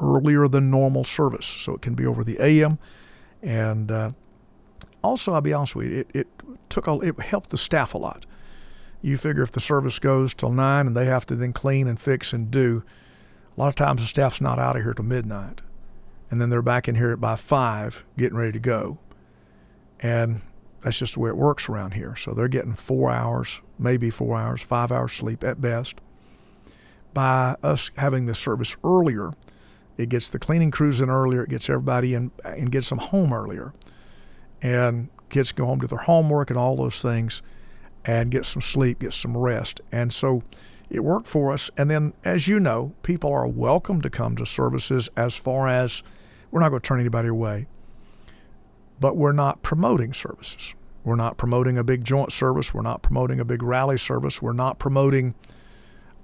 [0.00, 1.46] earlier than normal service.
[1.46, 2.80] So it can be over the AM.
[3.40, 4.10] And uh,
[5.02, 6.28] also, I'll be honest with you, it, it
[6.68, 8.26] took a, it helped the staff a lot
[9.02, 12.00] you figure if the service goes till nine and they have to then clean and
[12.00, 12.84] fix and do,
[13.56, 15.60] a lot of times the staff's not out of here till midnight.
[16.30, 18.98] And then they're back in here by five getting ready to go.
[20.00, 20.40] And
[20.80, 22.16] that's just the way it works around here.
[22.16, 25.96] So they're getting four hours, maybe four hours, five hours sleep at best.
[27.12, 29.32] By us having the service earlier,
[29.98, 33.32] it gets the cleaning crews in earlier, it gets everybody in and gets them home
[33.32, 33.74] earlier.
[34.62, 37.42] And kids go home to their homework and all those things
[38.04, 39.80] and get some sleep, get some rest.
[39.90, 40.42] And so
[40.90, 41.70] it worked for us.
[41.76, 46.02] And then, as you know, people are welcome to come to services as far as
[46.50, 47.66] we're not going to turn anybody away,
[49.00, 50.74] but we're not promoting services.
[51.04, 52.72] We're not promoting a big joint service.
[52.72, 54.40] We're not promoting a big rally service.
[54.40, 55.34] We're not promoting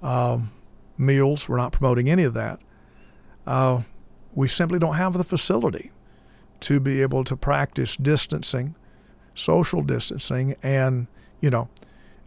[0.01, 0.51] um,
[0.97, 1.49] meals.
[1.49, 2.59] We're not promoting any of that.
[3.45, 3.81] Uh,
[4.33, 5.91] we simply don't have the facility
[6.61, 8.75] to be able to practice distancing,
[9.35, 11.07] social distancing, and
[11.41, 11.69] you know,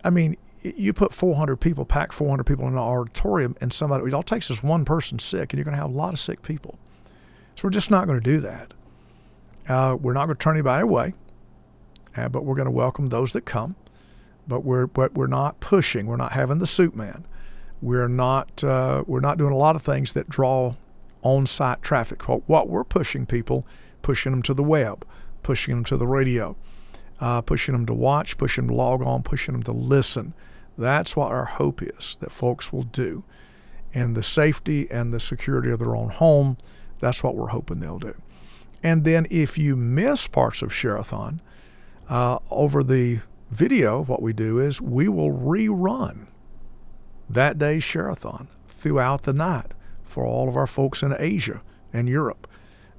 [0.04, 4.14] I mean, you put 400 people, pack 400 people in an auditorium, and somebody, it
[4.14, 6.42] all takes is one person sick, and you're going to have a lot of sick
[6.42, 6.78] people.
[7.56, 8.74] So we're just not going to do that.
[9.68, 11.14] Uh, we're not going to turn anybody away,
[12.16, 13.76] uh, but we're going to welcome those that come.
[14.48, 16.06] But we're but we're not pushing.
[16.06, 17.24] We're not having the suit man.
[17.80, 20.74] We're not uh, we're not doing a lot of things that draw
[21.22, 22.28] on-site traffic.
[22.28, 23.64] What, what we're pushing people,
[24.02, 25.06] pushing them to the web,
[25.42, 26.56] pushing them to the radio
[27.22, 30.34] uh, pushing them to watch, pushing them to log on, pushing them to listen.
[30.76, 33.22] That's what our hope is that folks will do.
[33.94, 36.58] And the safety and the security of their own home,
[36.98, 38.20] that's what we're hoping they'll do.
[38.82, 41.40] And then if you miss parts of Share-a-thon,
[42.08, 43.20] uh, over the
[43.52, 46.26] video, what we do is we will rerun
[47.30, 51.62] that day's Share-a-thon throughout the night for all of our folks in Asia
[51.92, 52.48] and Europe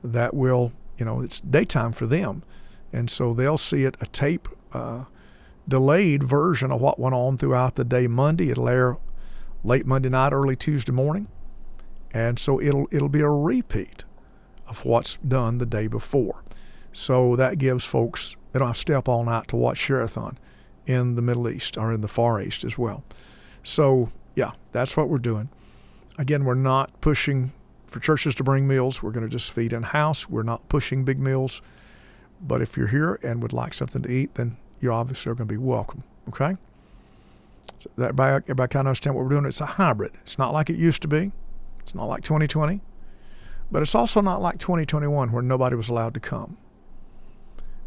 [0.02, 2.44] that will, you know, it's daytime for them.
[2.92, 5.06] And so they'll see it a tape uh,
[5.68, 8.50] delayed version of what went on throughout the day Monday.
[8.50, 8.98] It'll air
[9.64, 11.28] late Monday night, early Tuesday morning.
[12.12, 14.04] And so it'll it'll be a repeat
[14.68, 16.44] of what's done the day before.
[16.92, 20.38] So that gives folks they don't have to stay up all night to watch Share-a-thon
[20.86, 23.04] in the Middle East or in the Far East as well.
[23.64, 25.50] So yeah, that's what we're doing.
[26.20, 27.52] Again, we're not pushing
[27.94, 29.02] for churches to bring meals.
[29.02, 30.28] We're going to just feed in house.
[30.28, 31.62] We're not pushing big meals.
[32.42, 35.48] But if you're here and would like something to eat, then you obviously are going
[35.48, 36.04] to be welcome.
[36.28, 36.58] Okay?
[37.78, 39.46] So that everybody, everybody kind of understand what we're doing.
[39.46, 40.12] It's a hybrid.
[40.22, 41.32] It's not like it used to be.
[41.80, 42.82] It's not like 2020.
[43.72, 46.58] But it's also not like 2021 where nobody was allowed to come.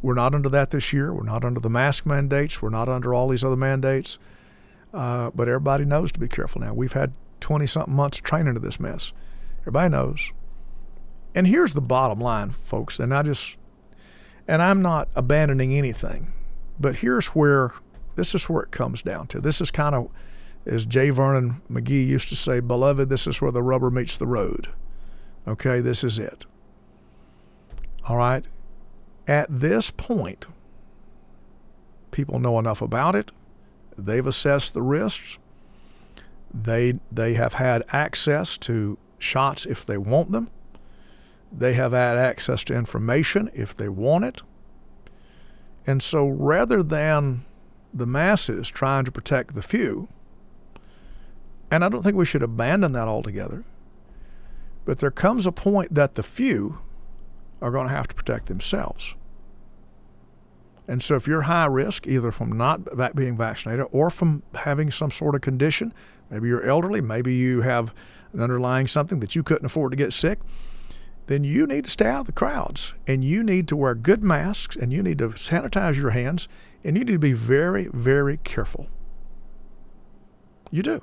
[0.02, 1.12] We're not under that this year.
[1.12, 2.62] We're not under the mask mandates.
[2.62, 4.18] We're not under all these other mandates.
[4.94, 6.72] Uh, but everybody knows to be careful now.
[6.72, 9.12] We've had 20 something months of training to this mess.
[9.66, 10.32] Everybody knows.
[11.34, 13.00] And here's the bottom line, folks.
[13.00, 13.56] And I just,
[14.46, 16.32] and I'm not abandoning anything,
[16.78, 17.72] but here's where
[18.14, 19.40] this is where it comes down to.
[19.40, 20.08] This is kind of,
[20.64, 21.10] as J.
[21.10, 24.68] Vernon McGee used to say, beloved, this is where the rubber meets the road.
[25.46, 26.46] Okay, this is it.
[28.06, 28.46] All right.
[29.26, 30.46] At this point,
[32.12, 33.32] people know enough about it.
[33.98, 35.38] They've assessed the risks.
[36.54, 40.50] They they have had access to shots if they want them.
[41.52, 44.42] They have had access to information if they want it.
[45.86, 47.44] And so rather than
[47.94, 50.08] the masses trying to protect the few,
[51.70, 53.64] and I don't think we should abandon that altogether,
[54.84, 56.78] but there comes a point that the few
[57.62, 59.14] are going to have to protect themselves.
[60.88, 65.10] And so if you're high risk, either from not being vaccinated or from having some
[65.10, 65.92] sort of condition,
[66.30, 67.92] maybe you're elderly, maybe you have
[68.42, 70.38] underlying something that you couldn't afford to get sick,
[71.26, 74.22] then you need to stay out of the crowds and you need to wear good
[74.22, 76.48] masks and you need to sanitize your hands
[76.84, 78.86] and you need to be very, very careful.
[80.70, 81.02] You do.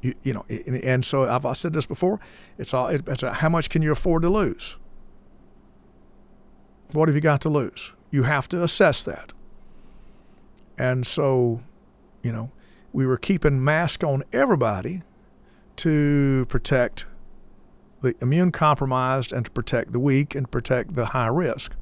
[0.00, 2.18] You, you know, and so I've I said this before.
[2.58, 2.88] It's all.
[2.88, 4.76] It's a, how much can you afford to lose?
[6.90, 7.92] What have you got to lose?
[8.10, 9.32] You have to assess that.
[10.76, 11.62] And so,
[12.22, 12.50] you know,
[12.92, 15.02] we were keeping masks on everybody
[15.76, 17.06] to protect
[18.00, 21.72] the immune compromised and to protect the weak and protect the high risk.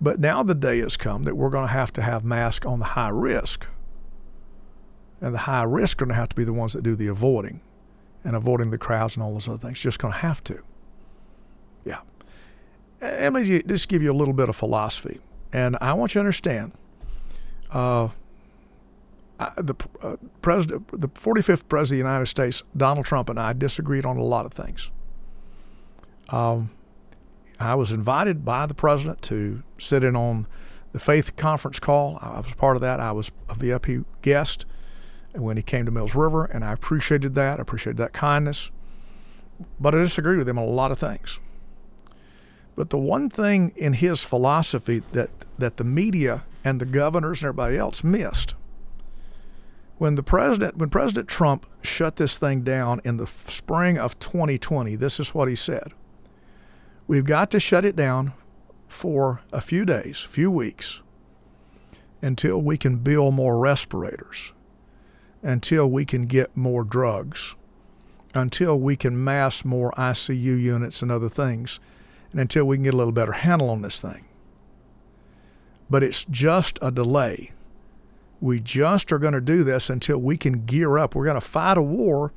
[0.00, 2.80] But now the day has come that we're going to have to have masks on
[2.80, 3.66] the high risk.
[5.20, 7.06] And the high risk are going to have to be the ones that do the
[7.06, 7.60] avoiding
[8.24, 9.78] and avoiding the crowds and all those other things.
[9.78, 10.60] Just going to have to.
[11.84, 12.00] Yeah.
[13.00, 15.20] Let me just give you a little bit of philosophy.
[15.52, 16.72] And I want you to understand
[17.70, 18.08] uh,
[19.38, 24.04] the uh, president, the 45th president of the United States, Donald Trump, and I disagreed
[24.04, 24.90] on a lot of things.
[26.28, 26.70] Um,
[27.58, 30.46] I was invited by the president to sit in on
[30.92, 32.18] the faith conference call.
[32.20, 33.00] I was part of that.
[33.00, 34.64] I was a VIP guest
[35.32, 37.58] when he came to Mills River, and I appreciated that.
[37.58, 38.70] I appreciated that kindness.
[39.78, 41.38] But I disagreed with him on a lot of things.
[42.74, 47.48] But the one thing in his philosophy that, that the media and the governors and
[47.48, 48.54] everybody else missed
[50.02, 54.96] when the president when President Trump shut this thing down in the spring of 2020,
[54.96, 55.92] this is what he said.
[57.06, 58.32] We've got to shut it down
[58.88, 61.02] for a few days, few weeks
[62.20, 64.52] until we can build more respirators,
[65.40, 67.54] until we can get more drugs,
[68.34, 71.78] until we can mass more ICU units and other things,
[72.32, 74.24] and until we can get a little better handle on this thing.
[75.88, 77.52] But it's just a delay
[78.42, 81.14] we just are going to do this until we can gear up.
[81.14, 82.32] We're going to fight a war,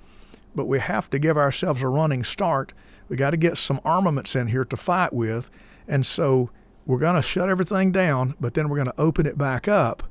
[0.53, 2.73] but we have to give ourselves a running start.
[3.09, 5.49] We got to get some armaments in here to fight with.
[5.87, 6.51] And so
[6.85, 10.03] we're going to shut everything down, but then we're going to open it back up,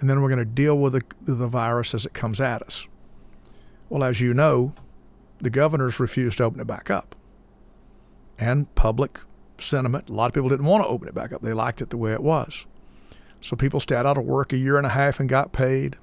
[0.00, 2.88] and then we're going to deal with the, the virus as it comes at us.
[3.88, 4.74] Well, as you know,
[5.40, 7.14] the governors refused to open it back up.
[8.40, 9.20] And public
[9.58, 11.42] sentiment, a lot of people didn't want to open it back up.
[11.42, 12.66] They liked it the way it was.
[13.40, 15.96] So people stayed out of work a year and a half and got paid.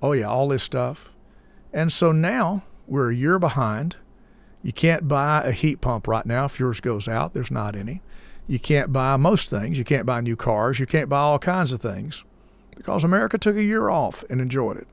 [0.00, 1.10] Oh, yeah, all this stuff.
[1.72, 3.96] And so now we're a year behind.
[4.62, 7.34] You can't buy a heat pump right now if yours goes out.
[7.34, 8.02] There's not any.
[8.46, 9.78] You can't buy most things.
[9.78, 10.78] You can't buy new cars.
[10.78, 12.24] You can't buy all kinds of things
[12.76, 14.88] because America took a year off and enjoyed it.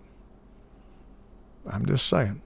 [1.67, 2.41] I'm just saying.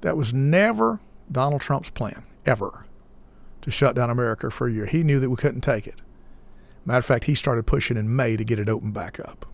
[0.00, 2.84] That was never Donald Trump's plan, ever,
[3.62, 4.86] to shut down America for a year.
[4.86, 6.00] He knew that we couldn't take it.
[6.84, 9.46] Matter of fact, he started pushing in May to get it opened back up.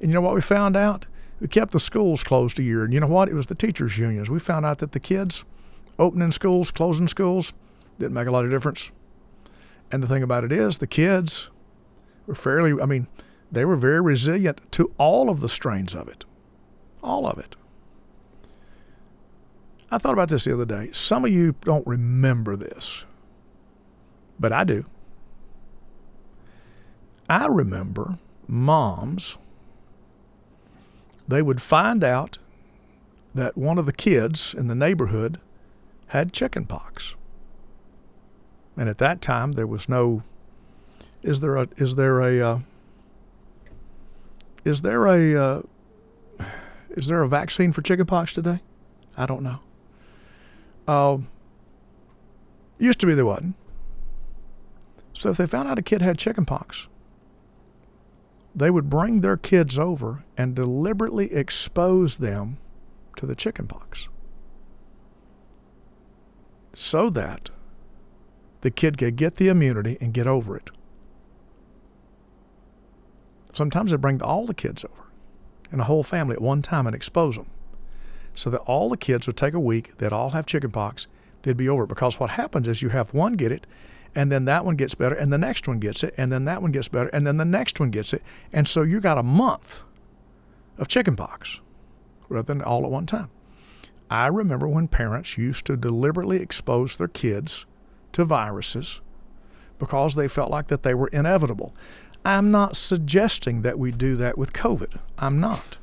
[0.00, 1.06] And you know what we found out?
[1.40, 2.84] We kept the schools closed a year.
[2.84, 3.28] And you know what?
[3.28, 4.30] It was the teachers' unions.
[4.30, 5.44] We found out that the kids
[5.98, 7.52] opening schools, closing schools,
[7.98, 8.90] didn't make a lot of difference.
[9.90, 11.50] And the thing about it is, the kids
[12.26, 13.08] were fairly, I mean,
[13.50, 16.24] they were very resilient to all of the strains of it.
[17.02, 17.56] All of it.
[19.90, 20.90] I thought about this the other day.
[20.92, 23.06] Some of you don't remember this,
[24.38, 24.84] but I do.
[27.28, 29.36] I remember moms,
[31.26, 32.38] they would find out
[33.34, 35.38] that one of the kids in the neighborhood
[36.08, 37.14] had chickenpox.
[38.76, 40.22] And at that time, there was no.
[41.22, 41.68] Is there a?
[41.76, 42.40] Is there a?
[42.40, 42.58] Uh,
[44.64, 45.36] is there a?
[45.36, 45.62] Uh,
[46.90, 48.60] is there a vaccine for chickenpox today?
[49.16, 49.58] I don't know.
[50.86, 51.18] Uh,
[52.78, 53.54] used to be there wasn't.
[55.12, 56.86] So if they found out a kid had chickenpox,
[58.58, 62.58] they would bring their kids over and deliberately expose them
[63.16, 64.08] to the chickenpox
[66.72, 67.50] so that
[68.60, 70.70] the kid could get the immunity and get over it.
[73.52, 75.08] Sometimes they bring all the kids over
[75.70, 77.50] and a whole family at one time and expose them
[78.34, 81.08] so that all the kids would take a week, they'd all have chickenpox,
[81.42, 81.88] they'd be over it.
[81.88, 83.66] Because what happens is you have one get it,
[84.14, 86.62] and then that one gets better, and the next one gets it, and then that
[86.62, 88.22] one gets better, and then the next one gets it.
[88.52, 89.82] And so you got a month
[90.78, 91.60] of chickenpox
[92.28, 93.30] rather than all at one time.
[94.10, 97.66] I remember when parents used to deliberately expose their kids
[98.12, 99.00] to viruses
[99.78, 101.74] because they felt like that they were inevitable.
[102.24, 104.98] I'm not suggesting that we do that with COVID.
[105.18, 105.78] I'm not.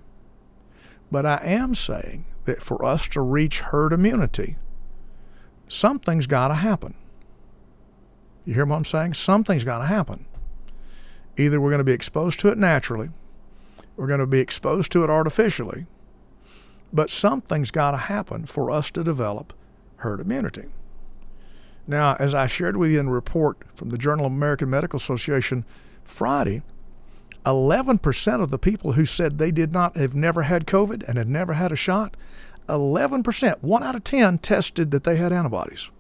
[1.12, 4.58] But I am saying that for us to reach herd immunity,
[5.68, 6.96] something's got to happen.
[8.46, 9.16] You hear what I'm saying?
[9.16, 10.26] Something's got to happen.
[11.38, 13.10] Either we're going to be exposed to it naturally,
[13.98, 15.86] we're going to be exposed to it artificially,
[16.94, 19.54] but something's got to happen for us to develop
[19.98, 20.66] herd immunity.
[21.88, 24.98] Now, as I shared with you in a report from the Journal of American Medical
[24.98, 25.66] Association
[26.04, 26.62] Friday,
[27.46, 31.28] 11% of the people who said they did not have never had COVID and had
[31.30, 32.18] never had a shot,
[32.68, 35.92] 11%, one out of 10 tested that they had antibodies.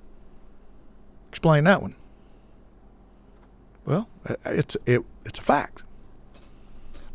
[1.29, 1.95] Explain that one.
[3.85, 5.83] Well, uh, it's it, it's a fact.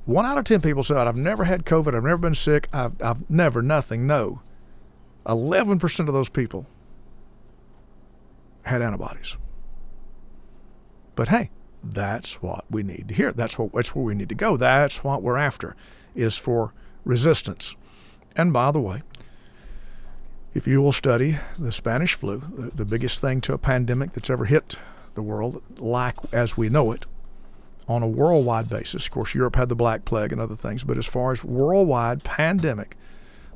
[0.06, 3.00] One out of 10 people said, I've never had COVID, I've never been sick, I've,
[3.02, 4.40] I've never, nothing, no.
[5.26, 6.66] 11% of those people
[8.62, 9.36] had antibodies.
[11.14, 11.50] But hey,
[11.82, 13.32] that's what we need to hear.
[13.32, 14.56] That's what that's where we need to go.
[14.56, 15.76] That's what we're after,
[16.14, 16.72] is for
[17.04, 17.76] resistance.
[18.36, 19.02] And by the way,
[20.54, 24.30] if you will study the Spanish flu, the, the biggest thing to a pandemic that's
[24.30, 24.78] ever hit
[25.20, 27.06] the world, like as we know it,
[27.86, 29.04] on a worldwide basis.
[29.06, 32.24] Of course, Europe had the Black Plague and other things, but as far as worldwide
[32.24, 32.96] pandemic,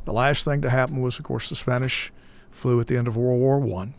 [0.04, 2.12] the last thing to happen was, of course, the Spanish
[2.50, 3.94] flu at the end of World War One.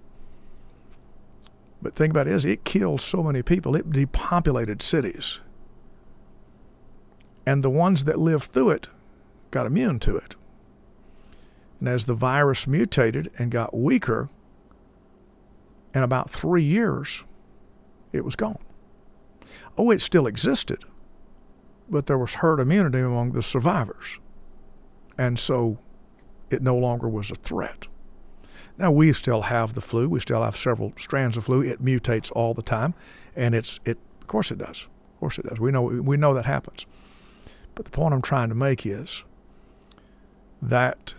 [1.81, 3.75] But think about it is it killed so many people.
[3.75, 5.39] It depopulated cities.
[7.45, 8.87] And the ones that lived through it
[9.51, 10.35] got immune to it.
[11.79, 14.29] And as the virus mutated and got weaker,
[15.95, 17.23] in about three years,
[18.15, 18.59] it was gone.
[19.77, 20.83] Oh, it still existed,
[21.89, 24.19] but there was herd immunity among the survivors.
[25.17, 25.79] And so
[26.49, 27.87] it no longer was a threat.
[28.77, 30.09] Now we still have the flu.
[30.09, 31.61] We still have several strands of flu.
[31.61, 32.93] It mutates all the time,
[33.35, 33.97] and it's it.
[34.21, 34.87] Of course it does.
[35.13, 35.59] Of course it does.
[35.59, 36.85] We know we know that happens.
[37.73, 39.23] But the point I'm trying to make is
[40.61, 41.13] that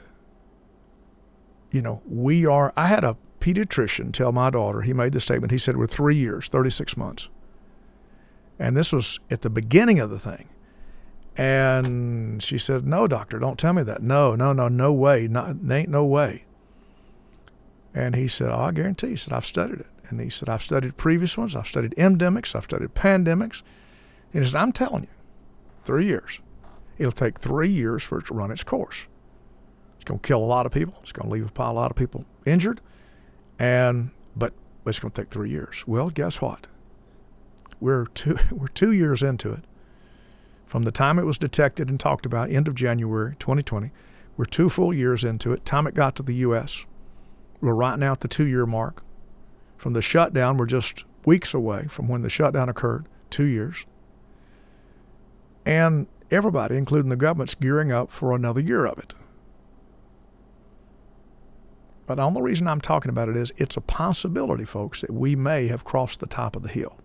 [1.70, 2.72] you know we are.
[2.76, 3.16] I had a
[3.46, 4.82] pediatrician tell my daughter.
[4.82, 5.50] He made the statement.
[5.52, 7.28] He said we're three years, 36 months,
[8.58, 10.48] and this was at the beginning of the thing.
[11.36, 14.02] And she said, "No, doctor, don't tell me that.
[14.02, 15.28] No, no, no, no way.
[15.28, 16.46] Not, ain't no way."
[17.96, 19.08] And he said, oh, I guarantee.
[19.08, 19.86] He said, I've studied it.
[20.10, 21.56] And he said, I've studied previous ones.
[21.56, 22.54] I've studied endemics.
[22.54, 23.62] I've studied pandemics.
[24.34, 25.08] And he said, I'm telling you,
[25.86, 26.40] three years.
[26.98, 29.06] It'll take three years for it to run its course.
[29.96, 30.94] It's going to kill a lot of people.
[31.02, 32.82] It's going to leave a lot of people injured.
[33.58, 34.52] And but
[34.86, 35.84] it's going to take three years.
[35.86, 36.66] Well, guess what?
[37.80, 39.64] We're two we're two years into it.
[40.66, 43.92] From the time it was detected and talked about, end of January 2020,
[44.36, 45.64] we're two full years into it.
[45.64, 46.84] Time it got to the U.S.
[47.60, 49.02] We're right now at the two year mark.
[49.76, 53.84] From the shutdown, we're just weeks away from when the shutdown occurred, two years.
[55.64, 59.14] And everybody, including the government's gearing up for another year of it.
[62.06, 65.34] But the only reason I'm talking about it is it's a possibility, folks, that we
[65.34, 66.96] may have crossed the top of the hill.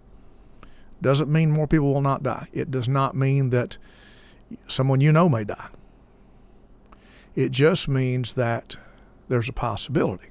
[1.02, 2.48] Doesn't mean more people will not die.
[2.54, 3.78] It does not mean that
[4.68, 5.70] someone you know may die.
[7.36, 8.78] It just means that
[9.28, 10.30] there's a possibility.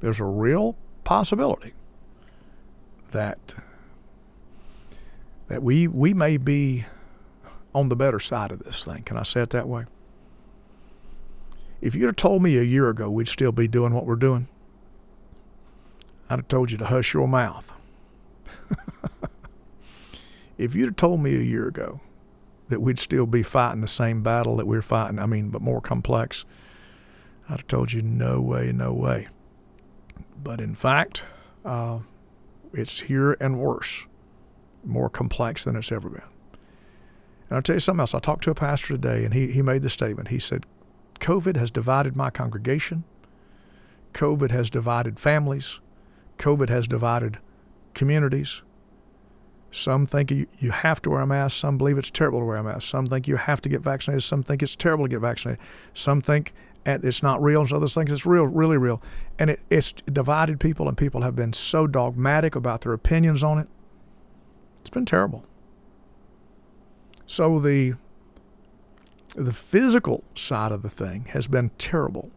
[0.00, 1.72] There's a real possibility
[3.10, 3.54] that
[5.48, 6.84] that we we may be
[7.74, 9.02] on the better side of this thing.
[9.02, 9.86] Can I say it that way?
[11.80, 14.48] If you'd have told me a year ago we'd still be doing what we're doing,
[16.28, 17.72] I'd have told you to hush your mouth.
[20.58, 22.00] if you'd have told me a year ago
[22.68, 25.80] that we'd still be fighting the same battle that we're fighting, I mean, but more
[25.80, 26.44] complex,
[27.48, 29.28] I'd have told you no way, no way.
[30.42, 31.24] But in fact,
[31.64, 32.00] uh,
[32.72, 34.06] it's here and worse,
[34.84, 36.22] more complex than it's ever been.
[37.48, 38.14] And I'll tell you something else.
[38.14, 40.28] I talked to a pastor today, and he, he made the statement.
[40.28, 40.64] He said,
[41.20, 43.04] COVID has divided my congregation.
[44.14, 45.78] COVID has divided families.
[46.38, 47.38] COVID has divided
[47.94, 48.62] communities.
[49.70, 51.58] Some think you, you have to wear a mask.
[51.58, 52.88] Some believe it's terrible to wear a mask.
[52.88, 54.24] Some think you have to get vaccinated.
[54.24, 55.62] Some think it's terrible to get vaccinated.
[55.94, 56.52] Some think
[56.84, 57.60] it's not real.
[57.60, 59.00] And others think it's real, really real.
[59.38, 63.58] And it, it's divided people, and people have been so dogmatic about their opinions on
[63.58, 63.68] it.
[64.80, 65.44] It's been terrible.
[67.26, 67.94] So the
[69.34, 72.30] the physical side of the thing has been terrible.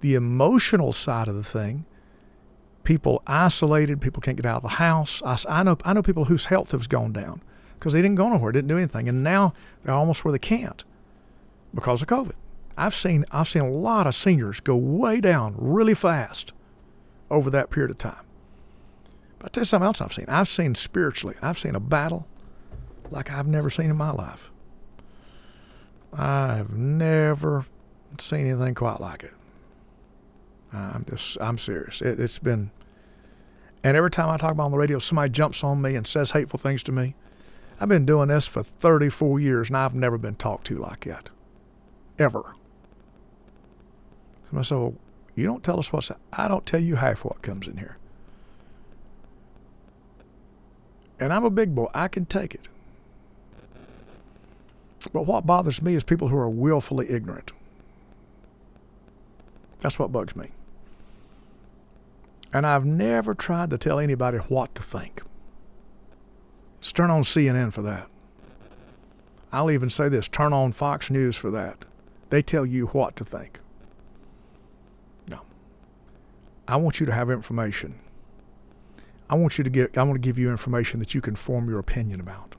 [0.00, 1.84] The emotional side of the thing,
[2.84, 5.22] people isolated, people can't get out of the house.
[5.24, 7.42] I, I know I know people whose health has gone down
[7.74, 9.52] because they didn't go nowhere, didn't do anything, and now
[9.82, 10.84] they're almost where they can't
[11.74, 12.34] because of COVID.
[12.76, 16.52] I've seen I've seen a lot of seniors go way down really fast
[17.30, 18.24] over that period of time.
[19.38, 20.26] But you something else I've seen.
[20.28, 22.26] I've seen spiritually, I've seen a battle
[23.10, 24.50] like I've never seen in my life.
[26.12, 27.66] I've never
[28.18, 29.32] seen anything quite like it.
[30.72, 32.02] I'm just, I'm serious.
[32.02, 32.70] It, it's been,
[33.82, 36.32] and every time I talk about on the radio, somebody jumps on me and says
[36.32, 37.14] hateful things to me.
[37.80, 41.28] I've been doing this for 34 years and I've never been talked to like that.
[42.18, 42.54] Ever.
[44.50, 44.94] So I said, well,
[45.34, 47.98] you don't tell us what's, I don't tell you half what comes in here.
[51.18, 51.88] And I'm a big boy.
[51.94, 52.68] I can take it.
[55.16, 57.50] But what bothers me is people who are willfully ignorant.
[59.80, 60.50] That's what bugs me.
[62.52, 65.22] And I've never tried to tell anybody what to think.
[66.82, 68.10] Turn on CNN for that.
[69.50, 71.86] I'll even say this turn on Fox News for that.
[72.28, 73.60] They tell you what to think.
[75.30, 75.40] No.
[76.68, 77.94] I want you to have information.
[79.30, 81.70] I want you to get I want to give you information that you can form
[81.70, 82.55] your opinion about.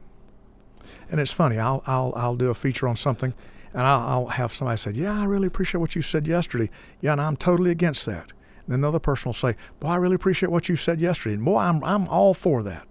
[1.09, 1.57] And it's funny.
[1.57, 3.33] I'll I'll I'll do a feature on something,
[3.73, 6.69] and I'll, I'll have somebody say, "Yeah, I really appreciate what you said yesterday."
[7.01, 8.31] Yeah, and I'm totally against that.
[8.65, 11.45] And then another person will say, "Boy, I really appreciate what you said yesterday." And
[11.45, 12.87] boy, I'm I'm all for that.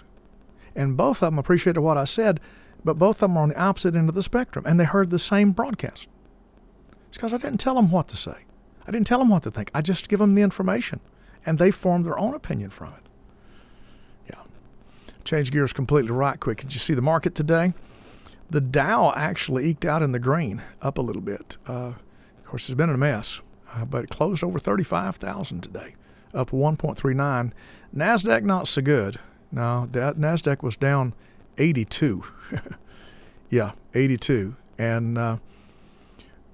[0.74, 2.40] And both of them appreciated what I said,
[2.84, 5.10] but both of them are on the opposite end of the spectrum, and they heard
[5.10, 6.06] the same broadcast.
[7.08, 8.44] It's because I didn't tell them what to say.
[8.86, 9.70] I didn't tell them what to think.
[9.74, 11.00] I just give them the information,
[11.44, 13.08] and they form their own opinion from it.
[14.30, 14.42] Yeah.
[15.24, 16.60] Change gears completely right quick.
[16.60, 17.72] Did you see the market today?
[18.48, 21.56] The Dow actually eked out in the green, up a little bit.
[21.68, 23.40] Uh, of course, it's been a mess,
[23.74, 25.96] uh, but it closed over 35,000 today,
[26.32, 27.52] up 1.39.
[27.94, 29.18] Nasdaq not so good.
[29.50, 31.12] No, that Nasdaq was down
[31.58, 32.22] 82.
[33.50, 35.38] yeah, 82, and uh,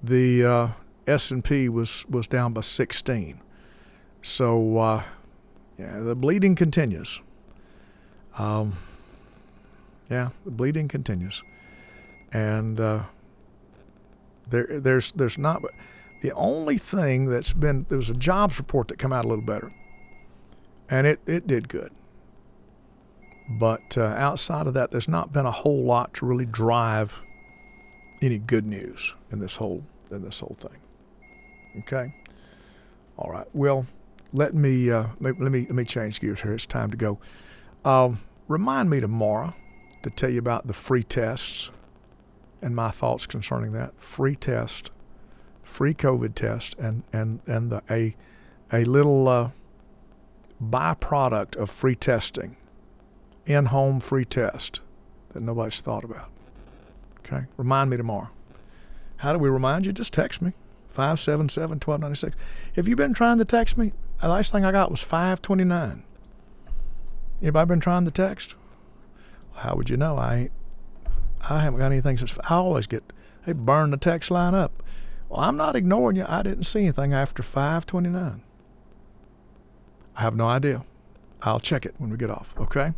[0.01, 0.67] the uh,
[1.05, 3.39] S&P was was down by 16.
[4.23, 5.03] So uh,
[5.77, 7.21] yeah, the bleeding continues.
[8.37, 8.77] Um,
[10.09, 11.43] yeah, the bleeding continues
[12.33, 13.03] and uh,
[14.49, 15.63] there there's there's not
[16.21, 19.45] the only thing that's been there was a jobs report that came out a little
[19.45, 19.71] better,
[20.89, 21.91] and it it did good.
[23.49, 27.21] But uh, outside of that, there's not been a whole lot to really drive
[28.21, 30.79] any good news in this whole in this whole thing.
[31.79, 32.15] Okay.
[33.17, 33.47] All right.
[33.53, 33.85] Well,
[34.31, 36.53] let me uh, let me let me change gears here.
[36.53, 37.19] It's time to go.
[37.85, 39.53] Um, remind me tomorrow
[40.03, 41.69] to tell you about the free tests
[42.63, 43.99] and my thoughts concerning that.
[43.99, 44.89] Free test,
[45.61, 48.15] free COVID test, and and and the, a
[48.71, 49.49] a little uh,
[50.63, 52.55] byproduct of free testing,
[53.45, 54.79] in-home free test
[55.33, 56.29] that nobody's thought about.
[57.19, 58.29] Okay, remind me tomorrow.
[59.17, 59.93] How do we remind you?
[59.93, 60.53] Just text me.
[60.89, 62.35] 577 1296.
[62.75, 63.93] Have you been trying to text me?
[64.21, 66.03] The last thing I got was 529.
[67.41, 68.55] Anybody been trying to text?
[69.55, 70.17] How would you know?
[70.17, 70.51] I ain't.
[71.49, 72.37] I haven't got anything since.
[72.49, 73.03] I always get
[73.45, 74.81] they burn the text line up.
[75.29, 76.25] Well, I'm not ignoring you.
[76.27, 78.41] I didn't see anything after 5:29.
[80.15, 80.83] I have no idea.
[81.41, 82.53] I'll check it when we get off.
[82.57, 82.93] Okay.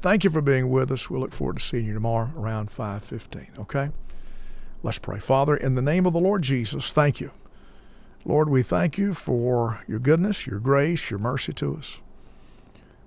[0.00, 1.08] Thank you for being with us.
[1.08, 3.50] We look forward to seeing you tomorrow around 5:15.
[3.58, 3.90] Okay.
[4.82, 5.18] Let's pray.
[5.18, 7.30] Father, in the name of the Lord Jesus, thank you.
[8.24, 11.98] Lord, we thank you for your goodness, your grace, your mercy to us.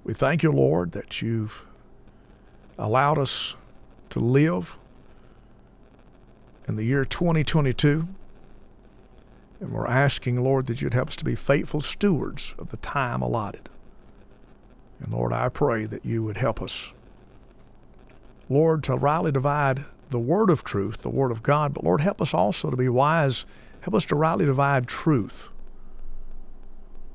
[0.04, 1.64] We thank you, Lord, that you've
[2.78, 3.56] allowed us
[4.10, 4.78] to live
[6.68, 8.08] in the year 2022.
[9.60, 13.22] And we're asking, Lord, that you'd help us to be faithful stewards of the time
[13.22, 13.70] allotted.
[15.00, 16.92] And Lord, I pray that you would help us,
[18.50, 22.22] Lord, to rightly divide the word of truth, the word of God, but Lord, help
[22.22, 23.46] us also to be wise.
[23.82, 25.50] Help us to rightly divide truth.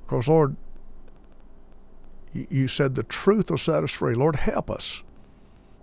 [0.07, 0.57] Because, Lord,
[2.33, 4.15] you said the truth will set us free.
[4.15, 5.03] Lord, help us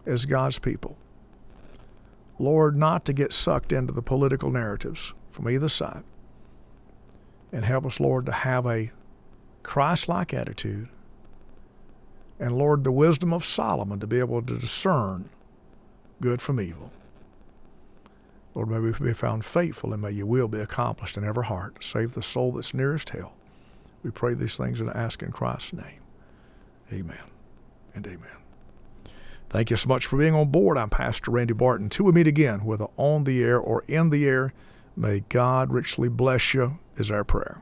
[0.07, 0.97] as God's people.
[2.39, 6.03] Lord, not to get sucked into the political narratives from either side.
[7.51, 8.91] And help us, Lord, to have a
[9.63, 10.89] Christ like attitude.
[12.39, 15.29] And Lord, the wisdom of Solomon to be able to discern
[16.21, 16.91] good from evil.
[18.53, 21.83] Lord, may we be found faithful and may your will be accomplished in every heart.
[21.83, 23.33] Save the soul that's nearest hell.
[24.03, 26.01] We pray these things and ask in Christ's name.
[26.91, 27.23] Amen
[27.93, 28.46] and amen.
[29.49, 30.77] Thank you so much for being on board.
[30.77, 31.87] I'm Pastor Randy Barton.
[31.89, 34.53] Till we meet again, whether on the air or in the air,
[34.95, 37.61] may God richly bless you, is our prayer.